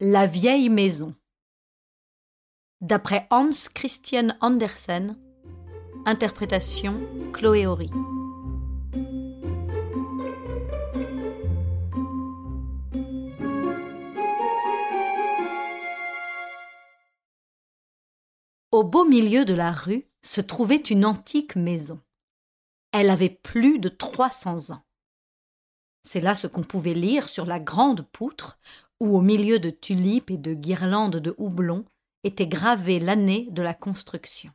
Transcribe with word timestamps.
La 0.00 0.26
vieille 0.26 0.68
maison. 0.68 1.12
D'après 2.80 3.26
Hans 3.32 3.50
Christian 3.74 4.28
Andersen, 4.40 5.18
interprétation 6.06 7.00
Chloé 7.32 7.66
Horry. 7.66 7.90
Au 18.70 18.84
beau 18.84 19.04
milieu 19.04 19.44
de 19.44 19.54
la 19.54 19.72
rue 19.72 20.06
se 20.22 20.40
trouvait 20.40 20.76
une 20.76 21.04
antique 21.04 21.56
maison. 21.56 22.00
Elle 22.92 23.10
avait 23.10 23.28
plus 23.28 23.80
de 23.80 23.88
trois 23.88 24.30
cents 24.30 24.70
ans. 24.70 24.84
C'est 26.04 26.20
là 26.20 26.36
ce 26.36 26.46
qu'on 26.46 26.62
pouvait 26.62 26.94
lire 26.94 27.28
sur 27.28 27.46
la 27.46 27.58
grande 27.58 28.02
poutre 28.02 28.60
où, 29.00 29.16
au 29.16 29.20
milieu 29.20 29.58
de 29.58 29.70
tulipes 29.70 30.30
et 30.30 30.36
de 30.36 30.54
guirlandes 30.54 31.16
de 31.16 31.34
houblon, 31.38 31.84
était 32.24 32.46
gravée 32.46 32.98
l'année 32.98 33.48
de 33.50 33.62
la 33.62 33.74
construction. 33.74 34.52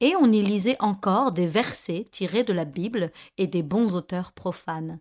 Et 0.00 0.16
on 0.16 0.32
y 0.32 0.42
lisait 0.42 0.80
encore 0.80 1.32
des 1.32 1.46
versets 1.46 2.06
tirés 2.10 2.44
de 2.44 2.52
la 2.52 2.64
Bible 2.64 3.12
et 3.38 3.46
des 3.46 3.62
bons 3.62 3.94
auteurs 3.94 4.32
profanes. 4.32 5.00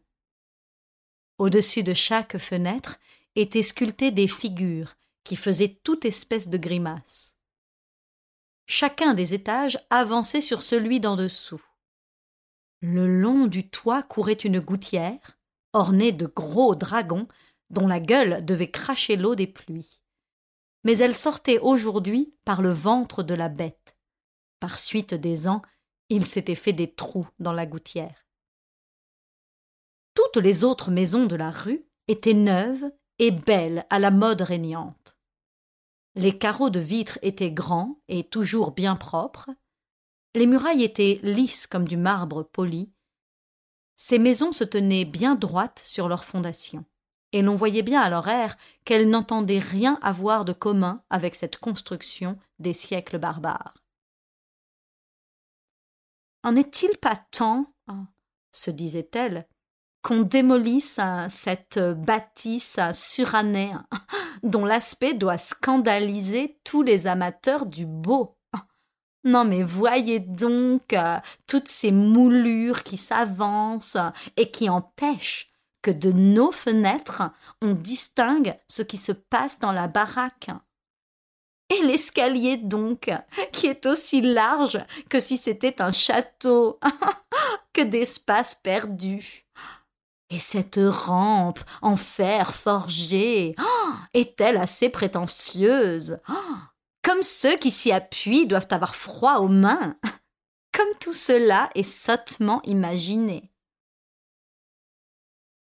Au-dessus 1.37 1.83
de 1.83 1.93
chaque 1.93 2.37
fenêtre 2.37 2.99
étaient 3.35 3.63
sculptées 3.63 4.11
des 4.11 4.27
figures 4.27 4.95
qui 5.23 5.35
faisaient 5.35 5.79
toute 5.83 6.05
espèce 6.05 6.49
de 6.49 6.57
grimaces. 6.57 7.35
Chacun 8.67 9.13
des 9.13 9.33
étages 9.33 9.79
avançait 9.89 10.41
sur 10.41 10.63
celui 10.63 10.99
d'en 10.99 11.15
dessous. 11.15 11.63
Le 12.81 13.07
long 13.07 13.47
du 13.47 13.69
toit 13.69 14.03
courait 14.03 14.33
une 14.33 14.59
gouttière, 14.59 15.37
ornée 15.73 16.11
de 16.11 16.25
gros 16.25 16.75
dragons 16.75 17.27
dont 17.71 17.87
la 17.87 17.99
gueule 17.99 18.45
devait 18.45 18.69
cracher 18.69 19.15
l'eau 19.15 19.35
des 19.35 19.47
pluies. 19.47 20.01
Mais 20.83 20.97
elle 20.97 21.15
sortait 21.15 21.59
aujourd'hui 21.59 22.35
par 22.45 22.61
le 22.61 22.71
ventre 22.71 23.23
de 23.23 23.33
la 23.33 23.49
bête. 23.49 23.97
Par 24.59 24.77
suite 24.77 25.13
des 25.13 25.47
ans, 25.47 25.61
il 26.09 26.25
s'était 26.25 26.55
fait 26.55 26.73
des 26.73 26.93
trous 26.93 27.27
dans 27.39 27.53
la 27.53 27.65
gouttière. 27.65 28.27
Toutes 30.13 30.37
les 30.37 30.63
autres 30.63 30.91
maisons 30.91 31.25
de 31.25 31.35
la 31.35 31.51
rue 31.51 31.85
étaient 32.07 32.33
neuves 32.33 32.91
et 33.19 33.31
belles 33.31 33.85
à 33.89 33.99
la 33.99 34.11
mode 34.11 34.41
régnante. 34.41 35.17
Les 36.15 36.37
carreaux 36.37 36.69
de 36.69 36.79
vitre 36.79 37.17
étaient 37.21 37.51
grands 37.51 38.01
et 38.09 38.25
toujours 38.25 38.71
bien 38.71 38.95
propres, 38.97 39.49
les 40.33 40.45
murailles 40.45 40.83
étaient 40.83 41.19
lisses 41.23 41.67
comme 41.67 41.87
du 41.87 41.97
marbre 41.97 42.43
poli. 42.43 42.91
Ces 43.95 44.19
maisons 44.19 44.51
se 44.51 44.63
tenaient 44.63 45.05
bien 45.05 45.35
droites 45.35 45.81
sur 45.85 46.09
leurs 46.09 46.25
fondations, 46.25 46.85
et 47.33 47.41
l'on 47.41 47.55
voyait 47.55 47.81
bien 47.81 48.01
à 48.01 48.09
leur 48.09 48.27
air 48.27 48.57
qu'elles 48.85 49.09
n'entendaient 49.09 49.59
rien 49.59 49.99
avoir 50.01 50.45
de 50.45 50.53
commun 50.53 51.01
avec 51.09 51.35
cette 51.35 51.57
construction 51.57 52.37
des 52.59 52.73
siècles 52.73 53.19
barbares. 53.19 53.73
En 56.43 56.55
est-il 56.55 56.97
pas 56.97 57.15
temps, 57.31 57.73
hein, 57.87 58.07
se 58.51 58.71
disait-elle, 58.71 59.47
qu'on 60.01 60.21
démolisse 60.21 60.99
cette 61.29 61.79
bâtisse 61.79 62.79
surannée 62.93 63.73
dont 64.43 64.65
l'aspect 64.65 65.13
doit 65.13 65.37
scandaliser 65.37 66.59
tous 66.63 66.81
les 66.81 67.07
amateurs 67.07 67.65
du 67.65 67.85
beau? 67.85 68.37
Non 69.23 69.45
mais 69.45 69.61
voyez 69.61 70.19
donc 70.19 70.93
euh, 70.93 71.19
toutes 71.45 71.67
ces 71.67 71.91
moulures 71.91 72.81
qui 72.81 72.97
s'avancent 72.97 73.97
et 74.35 74.49
qui 74.49 74.67
empêchent 74.67 75.50
que 75.81 75.91
de 75.91 76.11
nos 76.11 76.51
fenêtres 76.51 77.23
on 77.61 77.73
distingue 77.73 78.55
ce 78.67 78.81
qui 78.81 78.97
se 78.97 79.11
passe 79.11 79.59
dans 79.59 79.71
la 79.71 79.87
baraque. 79.87 80.49
Et 81.69 81.81
l'escalier 81.83 82.57
donc, 82.57 83.09
qui 83.53 83.67
est 83.67 83.85
aussi 83.85 84.21
large 84.21 84.79
que 85.09 85.21
si 85.21 85.37
c'était 85.37 85.81
un 85.81 85.91
château. 85.91 86.79
que 87.73 87.81
d'espace 87.81 88.55
perdu. 88.55 89.45
Et 90.29 90.39
cette 90.39 90.79
rampe 90.81 91.59
en 91.81 91.97
fer 91.97 92.55
forgé 92.55 93.55
est-elle 94.13 94.57
assez 94.57 94.89
prétentieuse? 94.89 96.19
Comme 97.03 97.23
ceux 97.23 97.55
qui 97.57 97.71
s'y 97.71 97.91
appuient 97.91 98.45
doivent 98.45 98.67
avoir 98.71 98.95
froid 98.95 99.39
aux 99.39 99.47
mains. 99.47 99.97
Comme 100.77 100.93
tout 100.99 101.13
cela 101.13 101.69
est 101.75 101.83
sottement 101.83 102.61
imaginé. 102.63 103.50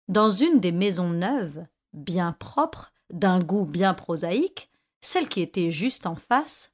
Dans 0.07 0.31
une 0.31 0.59
des 0.59 0.71
maisons 0.71 1.09
neuves, 1.09 1.65
bien 1.93 2.33
propres, 2.33 2.93
d'un 3.09 3.39
goût 3.39 3.65
bien 3.65 3.93
prosaïque, 3.93 4.71
celle 5.01 5.27
qui 5.29 5.41
était 5.41 5.71
juste 5.71 6.05
en 6.05 6.15
face, 6.15 6.73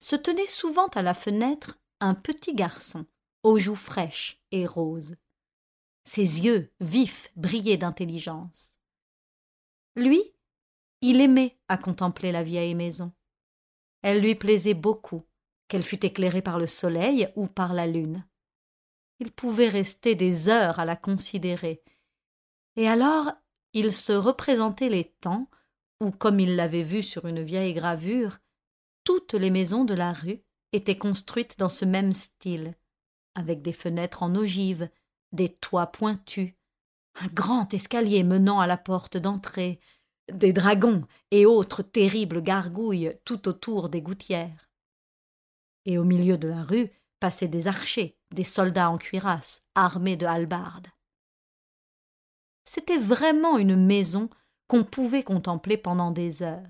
se 0.00 0.16
tenait 0.16 0.48
souvent 0.48 0.88
à 0.88 1.02
la 1.02 1.14
fenêtre 1.14 1.78
un 2.00 2.14
petit 2.14 2.54
garçon, 2.54 3.06
aux 3.42 3.58
joues 3.58 3.76
fraîches 3.76 4.40
et 4.50 4.66
roses. 4.66 5.16
Ses 6.04 6.44
yeux 6.44 6.72
vifs 6.80 7.30
brillaient 7.36 7.76
d'intelligence. 7.76 8.70
Lui, 9.96 10.22
il 11.02 11.20
aimait 11.20 11.58
à 11.68 11.76
contempler 11.76 12.32
la 12.32 12.42
vieille 12.42 12.74
maison. 12.74 13.12
Elle 14.02 14.20
lui 14.20 14.34
plaisait 14.34 14.74
beaucoup, 14.74 15.22
qu'elle 15.68 15.82
fût 15.82 16.04
éclairée 16.04 16.42
par 16.42 16.58
le 16.58 16.66
soleil 16.66 17.28
ou 17.36 17.46
par 17.46 17.74
la 17.74 17.86
lune. 17.86 18.26
Il 19.18 19.30
pouvait 19.30 19.68
rester 19.68 20.14
des 20.14 20.48
heures 20.48 20.80
à 20.80 20.86
la 20.86 20.96
considérer. 20.96 21.82
Et 22.80 22.88
alors 22.88 23.30
il 23.74 23.92
se 23.92 24.14
représentait 24.14 24.88
les 24.88 25.04
temps 25.04 25.50
où, 26.00 26.10
comme 26.10 26.40
il 26.40 26.56
l'avait 26.56 26.82
vu 26.82 27.02
sur 27.02 27.26
une 27.26 27.42
vieille 27.42 27.74
gravure, 27.74 28.38
toutes 29.04 29.34
les 29.34 29.50
maisons 29.50 29.84
de 29.84 29.92
la 29.92 30.14
rue 30.14 30.40
étaient 30.72 30.96
construites 30.96 31.58
dans 31.58 31.68
ce 31.68 31.84
même 31.84 32.14
style, 32.14 32.74
avec 33.34 33.60
des 33.60 33.74
fenêtres 33.74 34.22
en 34.22 34.34
ogive, 34.34 34.88
des 35.32 35.50
toits 35.50 35.88
pointus, 35.88 36.54
un 37.16 37.26
grand 37.26 37.74
escalier 37.74 38.24
menant 38.24 38.60
à 38.60 38.66
la 38.66 38.78
porte 38.78 39.18
d'entrée, 39.18 39.78
des 40.32 40.54
dragons 40.54 41.04
et 41.32 41.44
autres 41.44 41.82
terribles 41.82 42.40
gargouilles 42.40 43.14
tout 43.26 43.46
autour 43.46 43.90
des 43.90 44.00
gouttières. 44.00 44.70
Et 45.84 45.98
au 45.98 46.04
milieu 46.04 46.38
de 46.38 46.48
la 46.48 46.62
rue 46.62 46.90
passaient 47.18 47.46
des 47.46 47.66
archers, 47.66 48.16
des 48.30 48.42
soldats 48.42 48.88
en 48.88 48.96
cuirasse, 48.96 49.64
armés 49.74 50.16
de 50.16 50.24
hallebardes. 50.24 50.88
C'était 52.72 52.98
vraiment 52.98 53.58
une 53.58 53.74
maison 53.74 54.30
qu'on 54.68 54.84
pouvait 54.84 55.24
contempler 55.24 55.76
pendant 55.76 56.12
des 56.12 56.44
heures. 56.44 56.68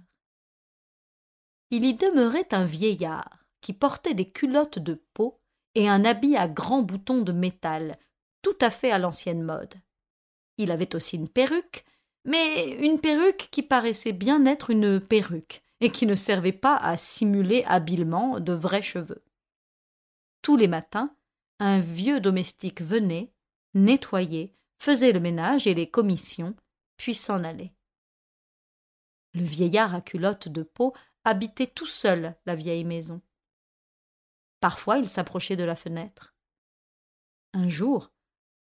Il 1.70 1.84
y 1.84 1.92
demeurait 1.92 2.54
un 2.54 2.64
vieillard 2.64 3.44
qui 3.60 3.74
portait 3.74 4.14
des 4.14 4.30
culottes 4.30 4.78
de 4.78 4.94
peau 5.12 5.42
et 5.74 5.90
un 5.90 6.06
habit 6.06 6.38
à 6.38 6.48
grands 6.48 6.80
boutons 6.80 7.20
de 7.20 7.32
métal, 7.32 7.98
tout 8.40 8.56
à 8.62 8.70
fait 8.70 8.90
à 8.90 8.98
l'ancienne 8.98 9.42
mode. 9.42 9.74
Il 10.56 10.70
avait 10.70 10.94
aussi 10.94 11.16
une 11.16 11.28
perruque 11.28 11.84
mais 12.24 12.70
une 12.82 12.98
perruque 12.98 13.48
qui 13.50 13.62
paraissait 13.62 14.12
bien 14.12 14.46
être 14.46 14.70
une 14.70 15.00
perruque, 15.00 15.62
et 15.82 15.90
qui 15.90 16.06
ne 16.06 16.14
servait 16.14 16.52
pas 16.52 16.76
à 16.76 16.96
simuler 16.96 17.62
habilement 17.66 18.40
de 18.40 18.54
vrais 18.54 18.80
cheveux. 18.80 19.22
Tous 20.40 20.56
les 20.56 20.66
matins, 20.66 21.14
un 21.58 21.80
vieux 21.80 22.20
domestique 22.20 22.80
venait, 22.80 23.34
nettoyait, 23.74 24.54
faisait 24.80 25.12
le 25.12 25.20
ménage 25.20 25.66
et 25.66 25.74
les 25.74 25.90
commissions, 25.90 26.56
puis 26.96 27.14
s'en 27.14 27.44
allait. 27.44 27.72
Le 29.34 29.44
vieillard 29.44 29.94
à 29.94 30.00
culotte 30.00 30.48
de 30.48 30.62
peau 30.62 30.94
habitait 31.22 31.66
tout 31.66 31.86
seul 31.86 32.34
la 32.46 32.54
vieille 32.54 32.84
maison. 32.84 33.20
Parfois 34.58 34.98
il 34.98 35.08
s'approchait 35.08 35.56
de 35.56 35.64
la 35.64 35.76
fenêtre. 35.76 36.34
Un 37.52 37.68
jour, 37.68 38.10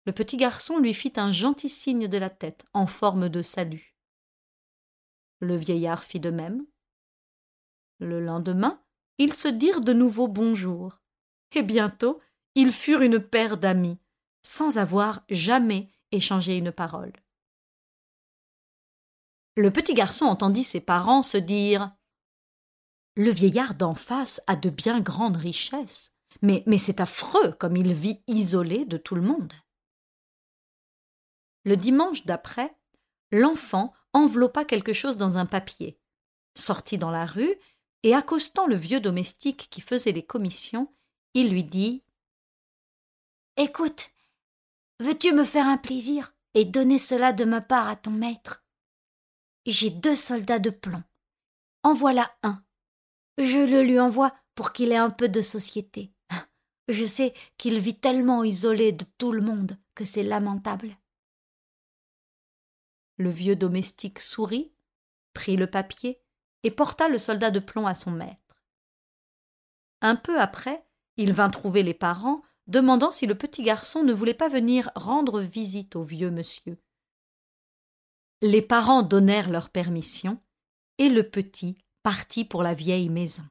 le 0.06 0.14
petit 0.14 0.38
garçon 0.38 0.80
lui 0.80 0.94
fit 0.94 1.14
un 1.18 1.32
gentil 1.32 1.70
signe 1.70 2.08
de 2.08 2.18
la 2.18 2.30
tête 2.30 2.66
en 2.74 2.88
forme 2.88 3.28
de 3.30 3.42
salut. 3.42 3.96
Le 5.40 5.56
vieillard 5.56 6.04
fit 6.04 6.20
de 6.20 6.30
même. 6.30 6.66
Le 8.00 8.24
lendemain, 8.24 8.82
ils 9.18 9.34
se 9.34 9.48
dirent 9.48 9.82
de 9.82 9.94
nouveau 9.94 10.28
bonjour, 10.28 11.02
et 11.52 11.64
bientôt 11.64 12.22
ils 12.56 12.72
furent 12.72 13.02
une 13.02 13.20
paire 13.20 13.58
d'amis, 13.58 13.98
sans 14.44 14.78
avoir 14.78 15.24
jamais 15.30 15.90
échangé 16.16 16.56
une 16.56 16.72
parole. 16.72 17.14
Le 19.58 19.72
petit 19.72 19.94
garçon 19.94 20.26
entendit 20.26 20.64
ses 20.64 20.82
parents 20.82 21.24
se 21.24 21.38
dire 21.38 21.96
Le 23.16 23.30
vieillard 23.30 23.76
d'en 23.76 23.96
face 23.96 24.42
a 24.48 24.56
de 24.56 24.70
bien 24.70 25.00
grandes 25.00 25.38
richesses, 25.38 26.14
mais, 26.42 26.64
mais 26.66 26.78
c'est 26.78 27.00
affreux 27.00 27.54
comme 27.54 27.78
il 27.78 27.94
vit 27.94 28.22
isolé 28.28 28.86
de 28.86 28.98
tout 28.98 29.16
le 29.16 29.22
monde. 29.22 29.54
Le 31.64 31.78
dimanche 31.78 32.26
d'après, 32.26 32.76
l'enfant 33.32 33.94
enveloppa 34.14 34.66
quelque 34.66 34.94
chose 34.94 35.18
dans 35.18 35.38
un 35.38 35.46
papier, 35.46 36.00
sortit 36.56 36.98
dans 36.98 37.12
la 37.12 37.26
rue, 37.26 37.56
et 38.04 38.14
accostant 38.14 38.68
le 38.68 38.76
vieux 38.76 39.00
domestique 39.00 39.68
qui 39.72 39.82
faisait 39.82 40.12
les 40.12 40.26
commissions, 40.26 40.94
il 41.34 41.50
lui 41.50 41.64
dit 41.64 42.04
Écoute, 43.58 44.12
veux-tu 45.00 45.34
me 45.34 45.44
faire 45.44 45.68
un 45.68 45.78
plaisir 45.78 46.34
et 46.54 46.66
donner 46.66 46.98
cela 46.98 47.34
de 47.34 47.46
ma 47.46 47.62
part 47.62 47.88
à 47.88 47.96
ton 47.96 48.12
maître? 48.12 48.64
J'ai 49.66 49.90
deux 49.90 50.16
soldats 50.16 50.60
de 50.60 50.70
plomb. 50.70 51.04
En 51.84 51.94
voilà 51.94 52.36
un. 52.44 52.64
Je 53.38 53.58
le 53.58 53.84
lui 53.84 54.00
envoie 54.00 54.34
pour 54.54 54.72
qu'il 54.72 54.92
ait 54.92 54.98
un 54.98 55.10
peu 55.10 55.28
de 55.28 55.42
société. 55.42 56.12
Je 56.88 57.06
sais 57.06 57.34
qu'il 57.58 57.80
vit 57.80 58.00
tellement 58.00 58.44
isolé 58.44 58.92
de 58.92 59.06
tout 59.18 59.32
le 59.32 59.42
monde 59.42 59.78
que 59.96 60.06
c'est 60.06 60.24
lamentable. 60.24 60.98
Le 63.18 63.30
vieux 63.30 63.56
domestique 63.56 64.20
sourit, 64.20 64.72
prit 65.34 65.56
le 65.56 65.68
papier 65.68 66.22
et 66.64 66.72
porta 66.72 67.08
le 67.08 67.18
soldat 67.18 67.52
de 67.52 67.60
plomb 67.60 67.88
à 67.88 67.94
son 67.94 68.12
maître. 68.12 68.62
Un 70.02 70.16
peu 70.16 70.40
après, 70.40 70.86
il 71.18 71.34
vint 71.34 71.50
trouver 71.50 71.82
les 71.82 71.94
parents, 71.94 72.44
demandant 72.68 73.12
si 73.12 73.26
le 73.28 73.36
petit 73.36 73.64
garçon 73.64 74.04
ne 74.04 74.14
voulait 74.14 74.34
pas 74.34 74.50
venir 74.50 74.92
rendre 74.96 75.42
visite 75.42 75.96
au 75.96 76.04
vieux 76.04 76.32
monsieur. 76.32 76.78
Les 78.42 78.62
parents 78.62 79.02
donnèrent 79.02 79.50
leur 79.50 79.70
permission, 79.70 80.40
et 80.98 81.10
le 81.10 81.30
petit 81.30 81.78
partit 82.04 82.46
pour 82.46 82.64
la 82.64 82.74
vieille 82.74 83.10
maison. 83.10 83.44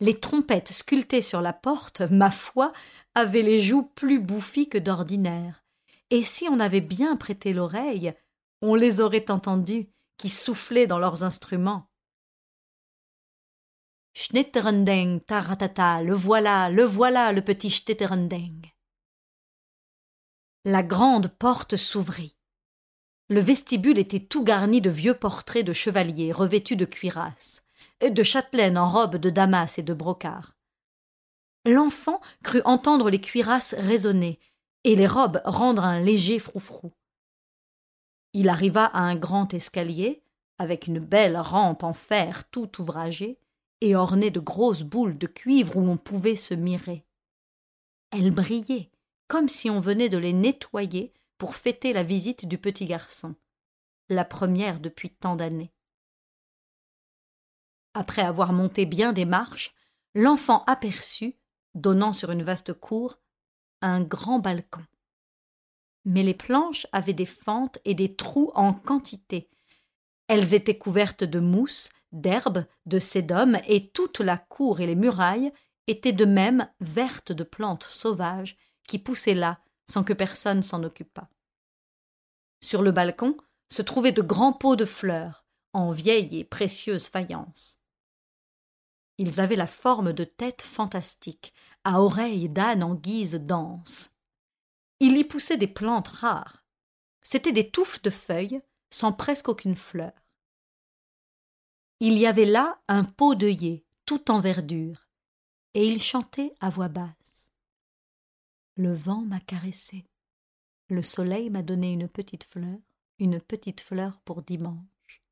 Les 0.00 0.18
trompettes 0.18 0.72
sculptées 0.72 1.22
sur 1.22 1.40
la 1.40 1.52
porte, 1.52 2.00
ma 2.00 2.30
foi, 2.30 2.72
avaient 3.14 3.42
les 3.42 3.60
joues 3.60 3.84
plus 3.84 4.18
bouffies 4.18 4.68
que 4.68 4.78
d'ordinaire, 4.78 5.64
et 6.10 6.24
si 6.24 6.48
on 6.48 6.60
avait 6.60 6.80
bien 6.80 7.16
prêté 7.16 7.52
l'oreille, 7.52 8.12
on 8.60 8.74
les 8.74 9.00
aurait 9.00 9.30
entendues, 9.30 9.88
qui 10.18 10.28
soufflaient 10.28 10.86
dans 10.86 10.98
leurs 10.98 11.22
instruments. 11.22 11.88
Schnitterendeng, 14.14 15.20
taratata, 15.20 16.02
le 16.02 16.14
voilà, 16.14 16.68
le 16.68 16.84
voilà, 16.84 17.32
le 17.32 17.40
petit 17.42 17.70
Schnitterendeng. 17.70 18.60
La 20.64 20.82
grande 20.82 21.28
porte 21.28 21.76
s'ouvrit. 21.76 22.36
Le 23.28 23.40
vestibule 23.40 23.98
était 23.98 24.20
tout 24.20 24.44
garni 24.44 24.82
de 24.82 24.90
vieux 24.90 25.14
portraits 25.14 25.64
de 25.64 25.72
chevaliers 25.72 26.30
revêtus 26.30 26.76
de 26.76 26.84
cuirasses, 26.84 27.62
et 28.00 28.10
de 28.10 28.22
châtelaines 28.22 28.76
en 28.76 28.88
robes 28.88 29.16
de 29.16 29.30
damas 29.30 29.78
et 29.78 29.82
de 29.82 29.94
brocart. 29.94 30.56
L'enfant 31.64 32.20
crut 32.42 32.62
entendre 32.66 33.08
les 33.08 33.20
cuirasses 33.20 33.74
résonner 33.78 34.40
et 34.84 34.96
les 34.96 35.06
robes 35.06 35.40
rendre 35.44 35.84
un 35.84 36.00
léger 36.00 36.38
froufrou. 36.38 36.92
Il 38.34 38.48
arriva 38.48 38.84
à 38.84 39.00
un 39.00 39.14
grand 39.14 39.54
escalier, 39.54 40.22
avec 40.58 40.86
une 40.86 40.98
belle 40.98 41.36
rampe 41.36 41.82
en 41.82 41.92
fer 41.92 42.48
tout 42.50 42.80
ouvragée, 42.80 43.38
et 43.82 43.96
ornée 43.96 44.30
de 44.30 44.38
grosses 44.38 44.84
boules 44.84 45.18
de 45.18 45.26
cuivre 45.26 45.76
où 45.76 45.80
on 45.80 45.96
pouvait 45.96 46.36
se 46.36 46.54
mirer. 46.54 47.04
Elles 48.12 48.30
brillaient, 48.30 48.92
comme 49.26 49.48
si 49.48 49.70
on 49.70 49.80
venait 49.80 50.08
de 50.08 50.18
les 50.18 50.32
nettoyer 50.32 51.12
pour 51.36 51.56
fêter 51.56 51.92
la 51.92 52.04
visite 52.04 52.46
du 52.46 52.58
petit 52.58 52.86
garçon, 52.86 53.34
la 54.08 54.24
première 54.24 54.78
depuis 54.78 55.10
tant 55.10 55.34
d'années. 55.34 55.72
Après 57.94 58.22
avoir 58.22 58.52
monté 58.52 58.86
bien 58.86 59.12
des 59.12 59.24
marches, 59.24 59.74
l'enfant 60.14 60.62
aperçut, 60.68 61.34
donnant 61.74 62.12
sur 62.12 62.30
une 62.30 62.44
vaste 62.44 62.74
cour, 62.74 63.18
un 63.80 64.00
grand 64.00 64.38
balcon. 64.38 64.84
Mais 66.04 66.22
les 66.22 66.34
planches 66.34 66.86
avaient 66.92 67.14
des 67.14 67.26
fentes 67.26 67.80
et 67.84 67.96
des 67.96 68.14
trous 68.14 68.52
en 68.54 68.74
quantité. 68.74 69.50
Elles 70.28 70.54
étaient 70.54 70.78
couvertes 70.78 71.24
de 71.24 71.40
mousse, 71.40 71.90
d'herbes, 72.12 72.66
de 72.86 72.98
sédum, 72.98 73.58
et 73.66 73.90
toute 73.90 74.20
la 74.20 74.38
cour 74.38 74.80
et 74.80 74.86
les 74.86 74.94
murailles 74.94 75.52
étaient 75.86 76.12
de 76.12 76.24
même 76.24 76.68
vertes 76.80 77.32
de 77.32 77.44
plantes 77.44 77.84
sauvages 77.84 78.56
qui 78.86 78.98
poussaient 78.98 79.34
là 79.34 79.60
sans 79.88 80.04
que 80.04 80.12
personne 80.12 80.62
s'en 80.62 80.82
occupât. 80.84 81.28
Sur 82.62 82.82
le 82.82 82.92
balcon 82.92 83.36
se 83.68 83.82
trouvaient 83.82 84.12
de 84.12 84.22
grands 84.22 84.52
pots 84.52 84.76
de 84.76 84.84
fleurs, 84.84 85.44
en 85.72 85.90
vieille 85.90 86.38
et 86.38 86.44
précieuse 86.44 87.08
faïence. 87.08 87.82
Ils 89.18 89.40
avaient 89.40 89.56
la 89.56 89.66
forme 89.66 90.12
de 90.12 90.24
têtes 90.24 90.62
fantastiques, 90.62 91.52
à 91.84 92.00
oreilles 92.00 92.48
d'âne 92.48 92.82
en 92.82 92.94
guise 92.94 93.34
d'anse. 93.34 94.10
Il 95.00 95.16
y 95.16 95.24
poussait 95.24 95.56
des 95.56 95.66
plantes 95.66 96.08
rares. 96.08 96.64
C'étaient 97.22 97.52
des 97.52 97.70
touffes 97.70 98.02
de 98.02 98.10
feuilles, 98.10 98.62
sans 98.90 99.12
presque 99.12 99.48
aucune 99.48 99.76
fleur. 99.76 100.12
Il 102.04 102.18
y 102.18 102.26
avait 102.26 102.46
là 102.46 102.80
un 102.88 103.04
pot 103.04 103.36
d'œillet, 103.36 103.84
tout 104.06 104.32
en 104.32 104.40
verdure, 104.40 105.08
et 105.74 105.86
il 105.86 106.02
chantait 106.02 106.52
à 106.58 106.68
voix 106.68 106.88
basse. 106.88 107.48
Le 108.74 108.92
vent 108.92 109.20
m'a 109.20 109.38
caressé. 109.38 110.04
Le 110.88 111.04
soleil 111.04 111.48
m'a 111.48 111.62
donné 111.62 111.92
une 111.92 112.08
petite 112.08 112.42
fleur, 112.42 112.80
une 113.20 113.40
petite 113.40 113.80
fleur 113.80 114.20
pour 114.24 114.42
dimanche. 114.42 115.22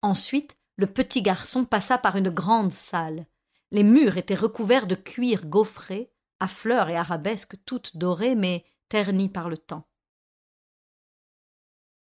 Ensuite, 0.00 0.56
le 0.76 0.86
petit 0.86 1.20
garçon 1.20 1.66
passa 1.66 1.98
par 1.98 2.16
une 2.16 2.30
grande 2.30 2.72
salle. 2.72 3.26
Les 3.70 3.82
murs 3.82 4.16
étaient 4.16 4.34
recouverts 4.34 4.86
de 4.86 4.94
cuir 4.94 5.44
gaufré, 5.44 6.10
à 6.40 6.48
fleurs 6.48 6.88
et 6.88 6.96
arabesques 6.96 7.62
toutes 7.66 7.98
dorées, 7.98 8.36
mais 8.36 8.64
ternies 8.88 9.28
par 9.28 9.50
le 9.50 9.58
temps. 9.58 9.86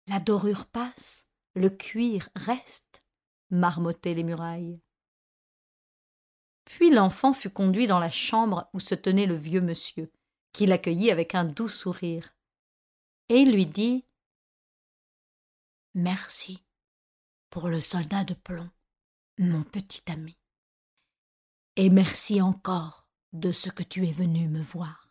La 0.06 0.20
dorure 0.20 0.66
passe, 0.66 1.26
le 1.54 1.70
cuir 1.70 2.28
reste, 2.34 3.04
marmottaient 3.50 4.14
les 4.14 4.24
murailles. 4.24 4.80
Puis 6.64 6.90
l'enfant 6.90 7.32
fut 7.32 7.50
conduit 7.50 7.86
dans 7.86 7.98
la 7.98 8.10
chambre 8.10 8.68
où 8.72 8.80
se 8.80 8.94
tenait 8.94 9.26
le 9.26 9.36
vieux 9.36 9.60
monsieur, 9.60 10.10
qui 10.52 10.66
l'accueillit 10.66 11.10
avec 11.10 11.34
un 11.34 11.44
doux 11.44 11.68
sourire. 11.68 12.34
Et 13.28 13.36
il 13.36 13.52
lui 13.52 13.66
dit 13.66 14.04
Merci 15.94 16.64
pour 17.50 17.68
le 17.68 17.80
soldat 17.80 18.24
de 18.24 18.34
plomb, 18.34 18.70
mon 19.38 19.62
petit 19.62 20.02
ami. 20.10 20.36
Et 21.76 21.90
merci 21.90 22.40
encore 22.40 23.06
de 23.32 23.52
ce 23.52 23.68
que 23.68 23.82
tu 23.82 24.06
es 24.06 24.12
venu 24.12 24.48
me 24.48 24.62
voir. 24.62 25.03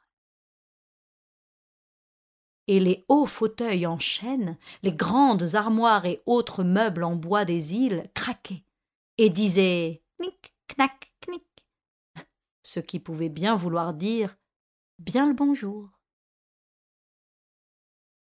Et 2.68 2.80
les 2.80 3.06
hauts 3.10 3.26
fauteuils 3.26 3.86
en 3.86 4.00
chêne, 4.00 4.58
les 4.84 4.94
grandes 4.94 5.56
armoires 5.56 6.06
et 6.06 6.22
autres 6.26 6.64
meubles 6.64 7.04
en 7.04 7.16
bois 7.16 7.44
des 7.46 7.74
îles 7.74 8.10
craquaient 8.14 8.64
et 9.18 9.30
disaient 9.30 10.02
knick, 10.20 10.56
knack, 10.76 11.14
knick, 11.28 11.66
ce 12.64 12.80
qui 12.80 13.00
pouvait 13.00 13.30
bien 13.30 13.56
vouloir 13.56 13.94
dire 13.94 14.38
bien 15.00 15.28
le 15.28 15.34
bonjour. 15.34 15.90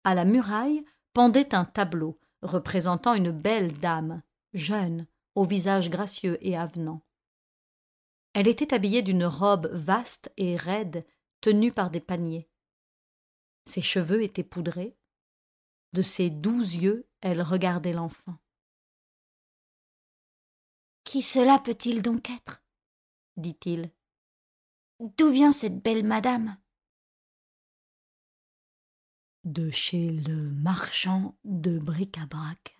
À 0.03 0.13
la 0.13 0.25
muraille 0.25 0.85
pendait 1.13 1.55
un 1.55 1.65
tableau 1.65 2.19
représentant 2.41 3.13
une 3.13 3.31
belle 3.31 3.73
dame, 3.73 4.21
jeune, 4.53 5.07
au 5.35 5.43
visage 5.43 5.89
gracieux 5.89 6.37
et 6.41 6.57
avenant. 6.57 7.03
Elle 8.33 8.47
était 8.47 8.73
habillée 8.73 9.01
d'une 9.01 9.25
robe 9.25 9.67
vaste 9.73 10.31
et 10.37 10.55
raide, 10.55 11.05
tenue 11.41 11.71
par 11.71 11.89
des 11.89 11.99
paniers. 11.99 12.47
Ses 13.65 13.81
cheveux 13.81 14.23
étaient 14.23 14.43
poudrés. 14.43 14.95
De 15.93 16.01
ses 16.01 16.29
doux 16.29 16.61
yeux, 16.61 17.07
elle 17.21 17.41
regardait 17.41 17.93
l'enfant. 17.93 18.37
Qui 21.03 21.21
cela 21.21 21.57
peut-il 21.59 22.01
donc 22.01 22.29
être? 22.29 22.61
dit-il. 23.37 23.91
D'où 24.99 25.31
vient 25.31 25.51
cette 25.51 25.81
belle 25.81 26.05
madame? 26.05 26.57
De 29.45 29.71
chez 29.71 30.11
le 30.11 30.51
marchand 30.51 31.37
de 31.45 31.79
bric-à-brac, 31.79 32.77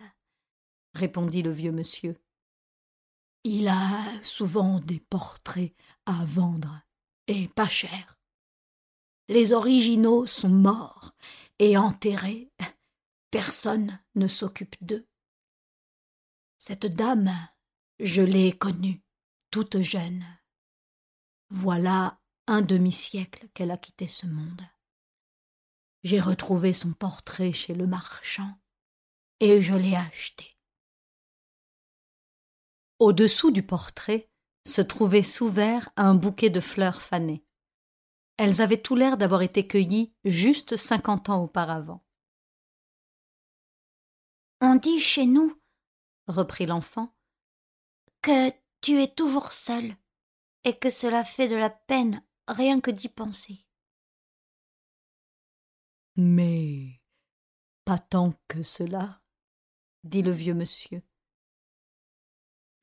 répondit 0.94 1.42
le 1.42 1.50
vieux 1.50 1.72
monsieur. 1.72 2.20
Il 3.42 3.68
a 3.68 4.22
souvent 4.22 4.80
des 4.80 5.00
portraits 5.00 5.74
à 6.04 6.24
vendre, 6.26 6.82
et 7.26 7.48
pas 7.48 7.68
cher. 7.68 8.19
Les 9.30 9.54
originaux 9.54 10.26
sont 10.26 10.50
morts 10.50 11.14
et 11.58 11.78
enterrés. 11.78 12.52
Personne 13.30 13.98
ne 14.14 14.26
s'occupe 14.26 14.76
d'eux. 14.84 15.08
Cette 16.58 16.84
dame, 16.84 17.32
je 17.98 18.20
l'ai 18.20 18.52
connue, 18.52 19.02
toute 19.50 19.80
jeune. 19.80 20.22
Voilà 21.48 22.20
un 22.46 22.60
demi-siècle 22.60 23.48
qu'elle 23.54 23.70
a 23.70 23.78
quitté 23.78 24.06
ce 24.06 24.26
monde 24.26 24.68
j'ai 26.02 26.20
retrouvé 26.20 26.72
son 26.72 26.92
portrait 26.92 27.52
chez 27.52 27.74
le 27.74 27.86
marchand 27.86 28.58
et 29.40 29.60
je 29.60 29.74
l'ai 29.74 29.96
acheté. 29.96 30.56
Au-dessous 32.98 33.50
du 33.50 33.62
portrait 33.62 34.30
se 34.66 34.80
trouvait 34.80 35.22
sous 35.22 35.48
verre 35.48 35.90
un 35.96 36.14
bouquet 36.14 36.50
de 36.50 36.60
fleurs 36.60 37.02
fanées. 37.02 37.44
Elles 38.42 38.62
avaient 38.62 38.80
tout 38.80 38.96
l'air 38.96 39.18
d'avoir 39.18 39.42
été 39.42 39.66
cueillies 39.66 40.14
juste 40.24 40.78
cinquante 40.78 41.28
ans 41.28 41.42
auparavant. 41.42 42.02
On 44.62 44.76
dit 44.76 44.98
chez 44.98 45.26
nous, 45.26 45.60
reprit 46.26 46.64
l'enfant, 46.64 47.14
que 48.22 48.50
tu 48.80 49.02
es 49.02 49.08
toujours 49.08 49.52
seul 49.52 49.94
et 50.64 50.74
que 50.74 50.88
cela 50.88 51.22
fait 51.22 51.48
de 51.48 51.56
la 51.56 51.68
peine 51.68 52.24
rien 52.48 52.80
que 52.80 52.90
d'y 52.90 53.10
penser. 53.10 53.66
Mais 56.16 56.98
pas 57.84 57.98
tant 57.98 58.32
que 58.48 58.62
cela, 58.62 59.20
dit 60.02 60.22
le 60.22 60.32
vieux 60.32 60.54
monsieur. 60.54 61.02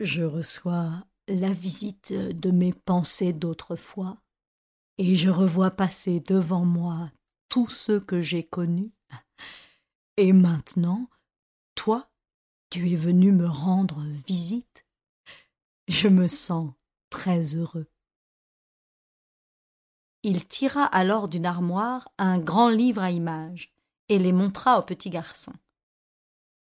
Je 0.01 0.21
reçois 0.21 1.07
la 1.27 1.51
visite 1.51 2.13
de 2.13 2.51
mes 2.51 2.73
pensées 2.73 3.33
d'autrefois, 3.33 4.21
et 4.97 5.15
je 5.15 5.29
revois 5.29 5.71
passer 5.71 6.19
devant 6.19 6.65
moi 6.65 7.11
tous 7.49 7.67
ceux 7.67 7.99
que 7.99 8.21
j'ai 8.21 8.43
connus. 8.43 8.91
Et 10.17 10.33
maintenant, 10.33 11.07
toi, 11.75 12.09
tu 12.69 12.91
es 12.91 12.95
venu 12.95 13.31
me 13.31 13.47
rendre 13.47 14.03
visite. 14.25 14.85
Je 15.87 16.07
me 16.07 16.27
sens 16.27 16.71
très 17.09 17.55
heureux. 17.55 17.87
Il 20.23 20.45
tira 20.45 20.83
alors 20.83 21.29
d'une 21.29 21.45
armoire 21.45 22.11
un 22.17 22.39
grand 22.39 22.69
livre 22.69 23.01
à 23.01 23.11
images 23.11 23.71
et 24.09 24.19
les 24.19 24.33
montra 24.33 24.79
au 24.79 24.81
petit 24.81 25.09
garçon. 25.09 25.53